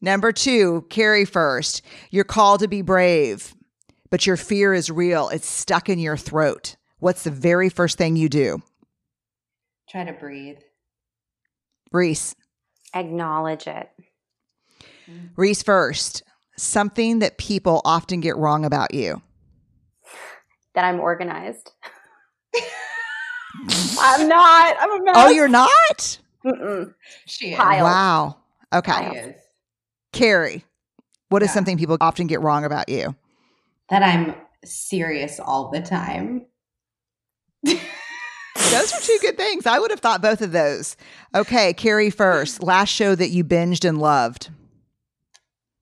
[0.00, 1.82] Number two, Kerry first.
[2.10, 3.54] You're called to be brave,
[4.10, 5.28] but your fear is real.
[5.28, 6.76] It's stuck in your throat.
[7.00, 8.62] What's the very first thing you do?
[9.88, 10.58] Try to breathe.
[11.92, 12.34] Reese.
[12.94, 13.88] Acknowledge it.
[15.10, 15.30] Mm.
[15.36, 16.22] Reese first.
[16.58, 19.22] Something that people often get wrong about you
[20.78, 21.72] that I'm organized.
[24.00, 24.76] I'm not.
[24.78, 25.14] I'm a mess.
[25.16, 26.18] Oh, you're not?
[26.46, 26.94] Mm-mm.
[27.26, 27.58] She is.
[27.58, 28.36] Wow.
[28.72, 29.34] Okay.
[30.12, 30.64] Kerry,
[31.30, 31.54] what is yeah.
[31.54, 33.16] something people often get wrong about you?
[33.90, 36.46] That I'm serious all the time.
[37.64, 39.66] those are two good things.
[39.66, 40.96] I would have thought both of those.
[41.34, 42.62] Okay, Kerry first.
[42.62, 44.50] Last show that you binged and loved.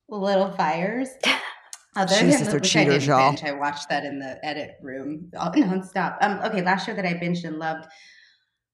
[0.08, 1.08] Little Fires.
[1.96, 3.30] Other Jesus, they're cheaters, y'all.
[3.30, 6.18] Binge, I watched that in the edit room nonstop.
[6.20, 7.86] Um, okay, last show that I binged and loved.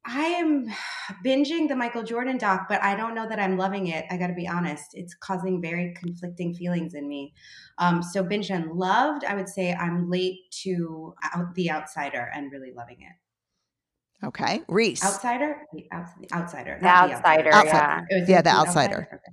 [0.04, 0.66] I am
[1.24, 4.04] binging the Michael Jordan doc, but I don't know that I'm loving it.
[4.10, 7.32] I got to be honest; it's causing very conflicting feelings in me.
[7.78, 9.24] Um, so binge and loved.
[9.24, 14.26] I would say I'm late to out, The Outsider and really loving it.
[14.26, 15.04] Okay, Reese.
[15.04, 18.50] Outsider, the, outsider, the outsider, the outsider, yeah, yeah, the outsider.
[18.68, 19.08] outsider?
[19.14, 19.32] Okay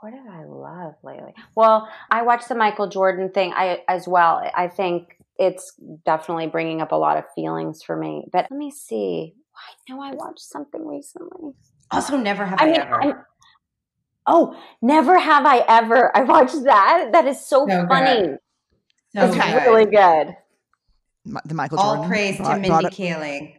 [0.00, 1.34] what did I love lately?
[1.54, 4.42] Well, I watched the Michael Jordan thing I, as well.
[4.54, 5.74] I think it's
[6.04, 8.24] definitely bringing up a lot of feelings for me.
[8.32, 9.34] But let me see.
[9.54, 11.52] I know I watched something recently.
[11.90, 13.02] Also, never have I, I mean, ever.
[13.02, 13.14] I'm,
[14.26, 16.16] oh, never have I ever.
[16.16, 17.10] I watched that.
[17.12, 18.28] That is so, so funny.
[18.28, 18.38] Good.
[19.14, 19.54] So it's good.
[19.66, 20.36] really good.
[21.44, 22.10] The Michael All Jordan.
[22.10, 23.54] praise brought, to Mindy Kaling.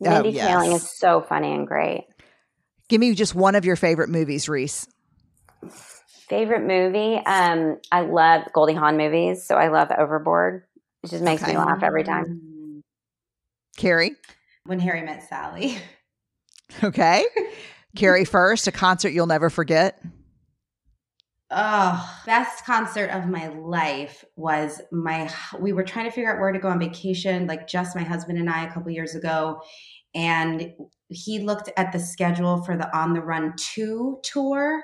[0.00, 0.48] Mindy oh, yes.
[0.48, 2.06] Kaling is so funny and great.
[2.88, 4.86] Give me just one of your favorite movies, Reese.
[6.28, 7.16] Favorite movie?
[7.16, 10.62] Um, I love Goldie Hawn movies, so I love Overboard.
[11.02, 11.52] It just makes okay.
[11.52, 12.82] me laugh every time.
[13.76, 14.16] Kerry?
[14.64, 15.78] When Harry Met Sally.
[16.84, 17.24] Okay.
[17.96, 20.00] Kerry first, a concert you'll never forget.
[21.50, 26.52] Oh, best concert of my life was my we were trying to figure out where
[26.52, 29.60] to go on vacation, like just my husband and I a couple years ago.
[30.14, 30.74] And
[31.08, 34.80] he looked at the schedule for the On the Run 2 tour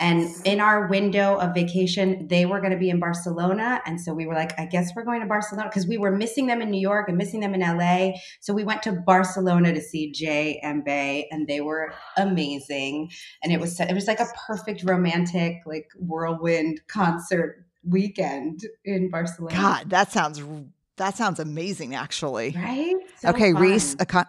[0.00, 3.80] and in our window of vacation, they were going to be in Barcelona.
[3.86, 6.46] And so we were like, I guess we're going to Barcelona because we were missing
[6.46, 8.12] them in New York and missing them in LA.
[8.40, 13.10] So we went to Barcelona to see Jay and Bey, and they were amazing.
[13.42, 19.54] And it was it was like a perfect romantic, like whirlwind concert weekend in Barcelona.
[19.54, 20.42] God, that sounds
[20.96, 22.52] that sounds amazing, actually.
[22.56, 22.96] Right?
[23.20, 23.62] So okay, fun.
[23.62, 24.26] Reese, a, con-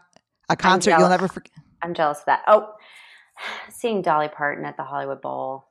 [0.47, 1.51] a concert you'll never forget.
[1.81, 2.43] I'm jealous of that.
[2.47, 2.73] Oh,
[3.69, 5.65] seeing Dolly Parton at the Hollywood Bowl.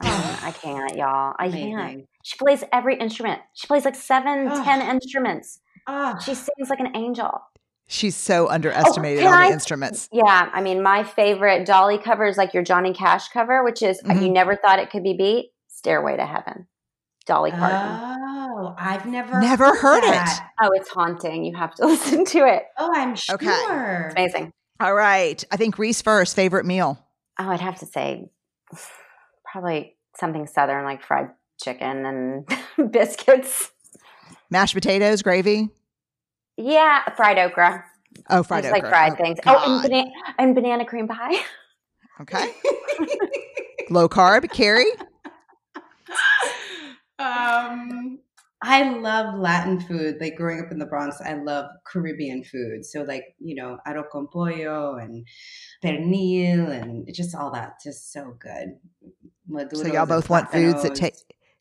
[0.00, 1.34] I, I can't, y'all.
[1.38, 2.06] I can't.
[2.22, 3.40] She plays every instrument.
[3.54, 4.64] She plays like seven, Ugh.
[4.64, 5.60] ten instruments.
[5.86, 7.40] Ah, She sings like an angel.
[7.88, 10.08] She's so underestimated can on the instruments.
[10.12, 14.00] Yeah, I mean, my favorite Dolly cover is like your Johnny Cash cover, which is
[14.08, 14.32] uh, you Mhm.
[14.32, 15.52] never thought it could be beat.
[15.68, 16.66] Stairway to Heaven,
[17.26, 17.78] Dolly Parton.
[17.78, 20.28] Oh, I've never Never heard it.
[20.60, 21.44] oh, it's haunting.
[21.44, 22.64] You have to listen to it.
[22.76, 23.36] Oh, I'm sure.
[23.36, 23.46] Okay.
[23.46, 24.52] It's amazing.
[24.80, 25.42] All right.
[25.50, 26.98] I think Reese first, favorite meal.
[27.38, 28.28] Oh, I'd have to say
[29.50, 31.30] probably something southern like fried
[31.62, 32.58] chicken and
[32.92, 33.70] biscuits.
[34.50, 35.70] Mashed potatoes, gravy.
[36.56, 37.84] Yeah, fried okra.
[38.30, 39.38] Oh, fried Just like fried Oh, things.
[39.46, 41.38] Oh, and, bana- and banana cream pie.
[42.20, 42.52] Okay.
[43.90, 44.86] Low carb, Kerry.
[47.18, 48.18] um,
[48.68, 50.16] I love Latin food.
[50.20, 52.84] Like growing up in the Bronx, I love Caribbean food.
[52.84, 55.24] So like you know, arroz con pollo and
[55.84, 57.74] pernil and just all that.
[57.82, 58.76] Just so good.
[59.72, 61.14] So y'all both want foods that take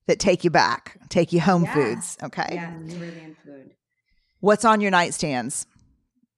[0.08, 1.74] that take you back, take you home Yeah.
[1.74, 2.18] foods.
[2.24, 2.50] Okay.
[2.54, 3.76] yeah Caribbean food.
[4.40, 5.68] What's on your nightstands?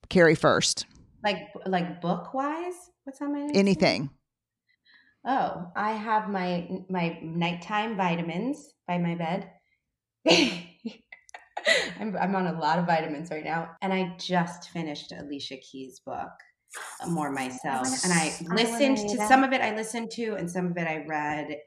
[0.09, 0.85] Kerry first.
[1.23, 3.57] Like like book wise, what's on my nightstand?
[3.57, 4.09] Anything.
[5.25, 9.49] Oh, I have my my nighttime vitamins by my bed.
[11.99, 15.99] I'm I'm on a lot of vitamins right now, and I just finished Alicia Keys'
[16.05, 16.29] book,
[17.07, 19.61] More Myself, and I I listened read to some of it.
[19.61, 21.57] I listened to, and some of it I read.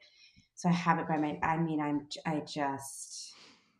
[0.55, 1.39] So I have it by my.
[1.43, 3.33] I mean, I'm I just.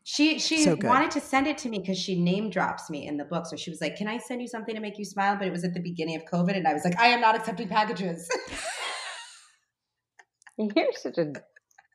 [0.04, 3.16] She she So wanted to send it to me because she name drops me in
[3.16, 3.46] the book.
[3.46, 5.52] So she was like, "Can I send you something to make you smile?" But it
[5.52, 8.28] was at the beginning of COVID, and I was like, "I am not accepting packages."
[10.58, 11.32] You're such a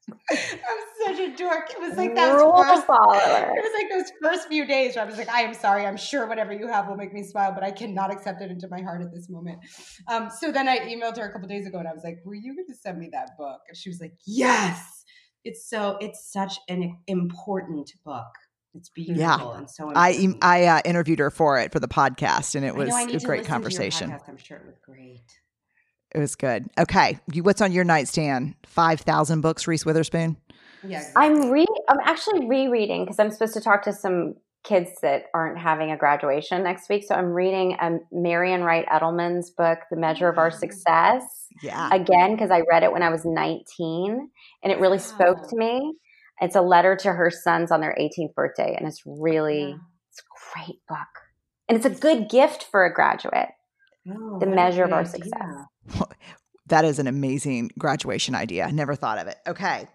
[0.31, 1.69] I'm such a dork.
[1.71, 3.15] It was like that rule first, follower.
[3.55, 5.85] it was like those first few days where I was like, I am sorry.
[5.85, 8.67] I'm sure whatever you have will make me smile, but I cannot accept it into
[8.69, 9.59] my heart at this moment.
[10.07, 12.35] Um, so then I emailed her a couple days ago and I was like, Were
[12.35, 13.61] you going to send me that book?
[13.67, 15.03] And she was like, Yes.
[15.43, 18.27] It's so it's such an important book.
[18.73, 20.35] It's beautiful and so I.
[20.41, 23.05] I uh, interviewed her for it for the podcast, and it I was know I
[23.05, 24.11] need a to great listen to your conversation.
[24.11, 24.29] podcast.
[24.29, 25.23] I'm sure it was great.
[26.13, 26.69] It was good.
[26.77, 28.55] Okay, you, what's on your nightstand?
[28.65, 30.37] Five thousand books, Reese Witherspoon.
[30.83, 35.23] Yeah, I'm re I'm actually rereading because I'm supposed to talk to some kids that
[35.33, 37.03] aren't having a graduation next week.
[37.07, 40.59] So I'm reading um, Marian Wright Edelman's book, The Measure of Our Mm.
[40.59, 41.23] Success,
[41.61, 44.29] Yeah, again because I read it when I was 19
[44.63, 45.93] and it really spoke to me.
[46.41, 49.77] It's a letter to her sons on their 18th birthday, and it's really Yeah.
[50.09, 51.07] it's a great book,
[51.69, 53.49] and it's a good gift for a graduate.
[54.09, 55.11] Oh, The measure of our idea.
[55.11, 55.65] success.
[56.67, 58.71] that is an amazing graduation idea.
[58.71, 59.37] Never thought of it.
[59.47, 59.87] Okay,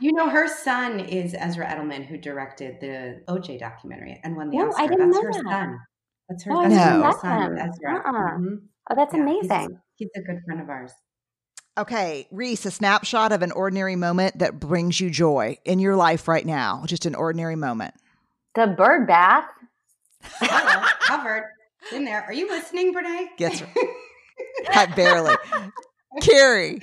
[0.00, 4.58] You know, her son is Ezra Edelman, who directed the OJ documentary and won the
[4.58, 4.88] No, I Oscar.
[4.88, 5.50] didn't that's know her that.
[5.50, 5.78] son.
[6.28, 7.68] That's her, Oh, I that's didn't her know son, that.
[7.68, 7.96] Ezra.
[7.96, 8.38] Uh-uh.
[8.38, 8.58] Mhm.
[8.90, 9.80] Oh, that's Yeah, amazing.
[9.96, 10.92] He's, a good friend of ours.
[11.78, 12.66] okay, Reese.
[12.66, 16.82] A snapshot of an ordinary moment that brings you joy in your life right now.
[16.86, 17.94] Just an ordinary moment.
[18.54, 19.44] The bird bath.
[20.22, 21.44] Hello, covered
[21.92, 22.22] in there.
[22.22, 23.26] Are you listening, Brené?
[23.38, 23.62] Yes.
[24.74, 25.34] I barely.
[26.20, 26.78] Kerry,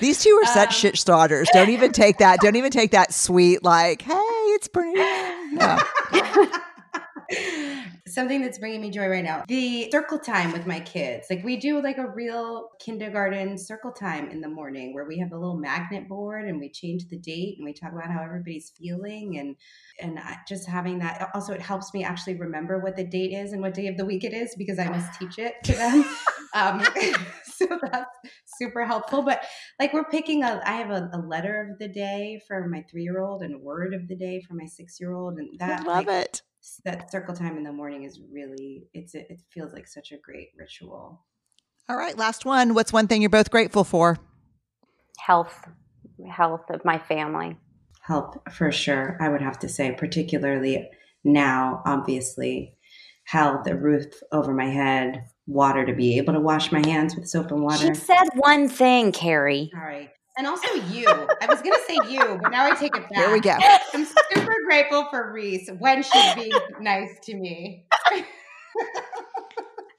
[0.00, 1.48] these two are such Um, shit starters.
[1.52, 2.40] Don't even take that.
[2.40, 4.98] Don't even take that sweet like, hey, it's pretty.
[5.52, 5.78] No.
[8.06, 9.44] Something that's bringing me joy right now.
[9.46, 11.26] The circle time with my kids.
[11.28, 15.32] Like we do like a real kindergarten circle time in the morning where we have
[15.32, 18.72] a little magnet board and we change the date and we talk about how everybody's
[18.78, 19.56] feeling and
[20.00, 20.18] and
[20.48, 23.74] just having that also it helps me actually remember what the date is and what
[23.74, 26.04] day of the week it is because I must teach it to them.
[26.54, 26.82] um,
[27.68, 28.18] so that's
[28.58, 29.22] super helpful.
[29.22, 29.44] But
[29.80, 33.02] like we're picking a I have a, a letter of the day for my three
[33.02, 35.66] year old and a word of the day for my six year old and I
[35.66, 36.42] that love like, it.
[36.84, 40.48] that circle time in the morning is really it's it feels like such a great
[40.58, 41.24] ritual
[41.88, 42.74] All right, last one.
[42.74, 44.18] What's one thing you're both grateful for?
[45.18, 45.66] Health,
[46.30, 47.56] health of my family.
[48.02, 50.88] help for sure i would have to say particularly
[51.24, 52.74] now obviously
[53.24, 57.28] health a roof over my head water to be able to wash my hands with
[57.28, 59.70] soap and water She said one thing, Kerry.
[59.74, 63.18] sorry and also you i was gonna say you but now i take it back
[63.18, 63.56] Here we go.
[63.92, 67.84] i'm super grateful for reese when she's being nice to me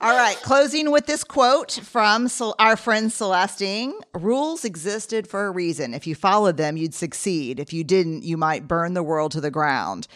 [0.02, 5.52] All right, closing with this quote from our friend Celeste Ng Rules existed for a
[5.52, 5.94] reason.
[5.94, 7.60] If you followed them, you'd succeed.
[7.60, 10.08] If you didn't, you might burn the world to the ground.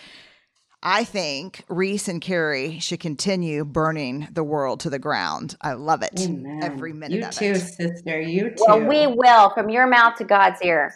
[0.86, 5.56] I think Reese and Kerry should continue burning the world to the ground.
[5.62, 6.12] I love it.
[6.20, 6.60] Amen.
[6.62, 7.42] Every minute of it.
[7.42, 7.92] you of too it.
[7.94, 10.94] sister you too Well, we will from your mouth to God's ear.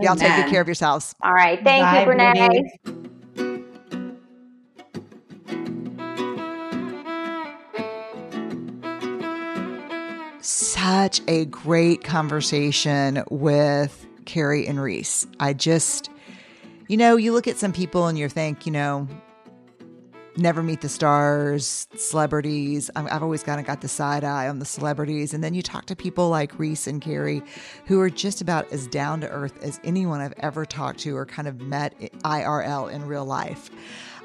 [0.00, 1.14] Y'all take good care of yourselves.
[1.22, 1.62] All right.
[1.62, 2.98] Thank Bye, you, Brené.
[10.40, 15.26] such a great conversation with Kerry and Reese.
[15.38, 16.08] I just,
[16.88, 19.06] you know, you look at some people and you think, you know,
[20.38, 22.90] never meet the stars, celebrities.
[22.96, 25.34] I've always kind of got the side eye on the celebrities.
[25.34, 27.42] And then you talk to people like Reese and Kerry,
[27.86, 31.26] who are just about as down to earth as anyone I've ever talked to or
[31.26, 33.70] kind of met IRL in real life.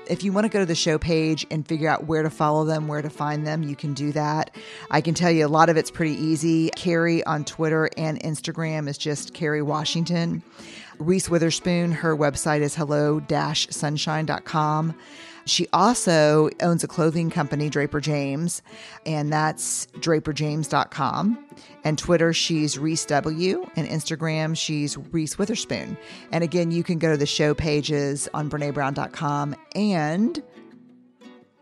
[0.09, 2.65] If you want to go to the show page and figure out where to follow
[2.65, 4.55] them, where to find them, you can do that.
[4.91, 6.69] I can tell you a lot of it's pretty easy.
[6.75, 10.43] Kerry on Twitter and Instagram is just Kerry Washington.
[10.99, 14.95] Reese Witherspoon, her website is hello sunshine.com.
[15.45, 18.61] She also owns a clothing company, Draper James,
[19.05, 21.45] and that's draperjames.com.
[21.83, 23.69] And Twitter, she's Reese W.
[23.75, 25.97] And Instagram, she's Reese Witherspoon.
[26.31, 30.41] And again, you can go to the show pages on BreneBrown.com and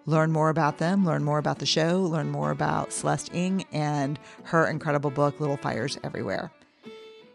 [0.06, 4.20] learn more about them, learn more about the show, learn more about Celeste Ng and
[4.44, 6.52] her incredible book, Little Fires Everywhere.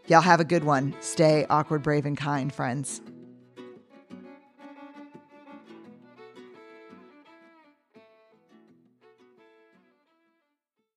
[0.07, 0.93] Y'all have a good one.
[1.01, 3.01] Stay awkward, brave, and kind, friends.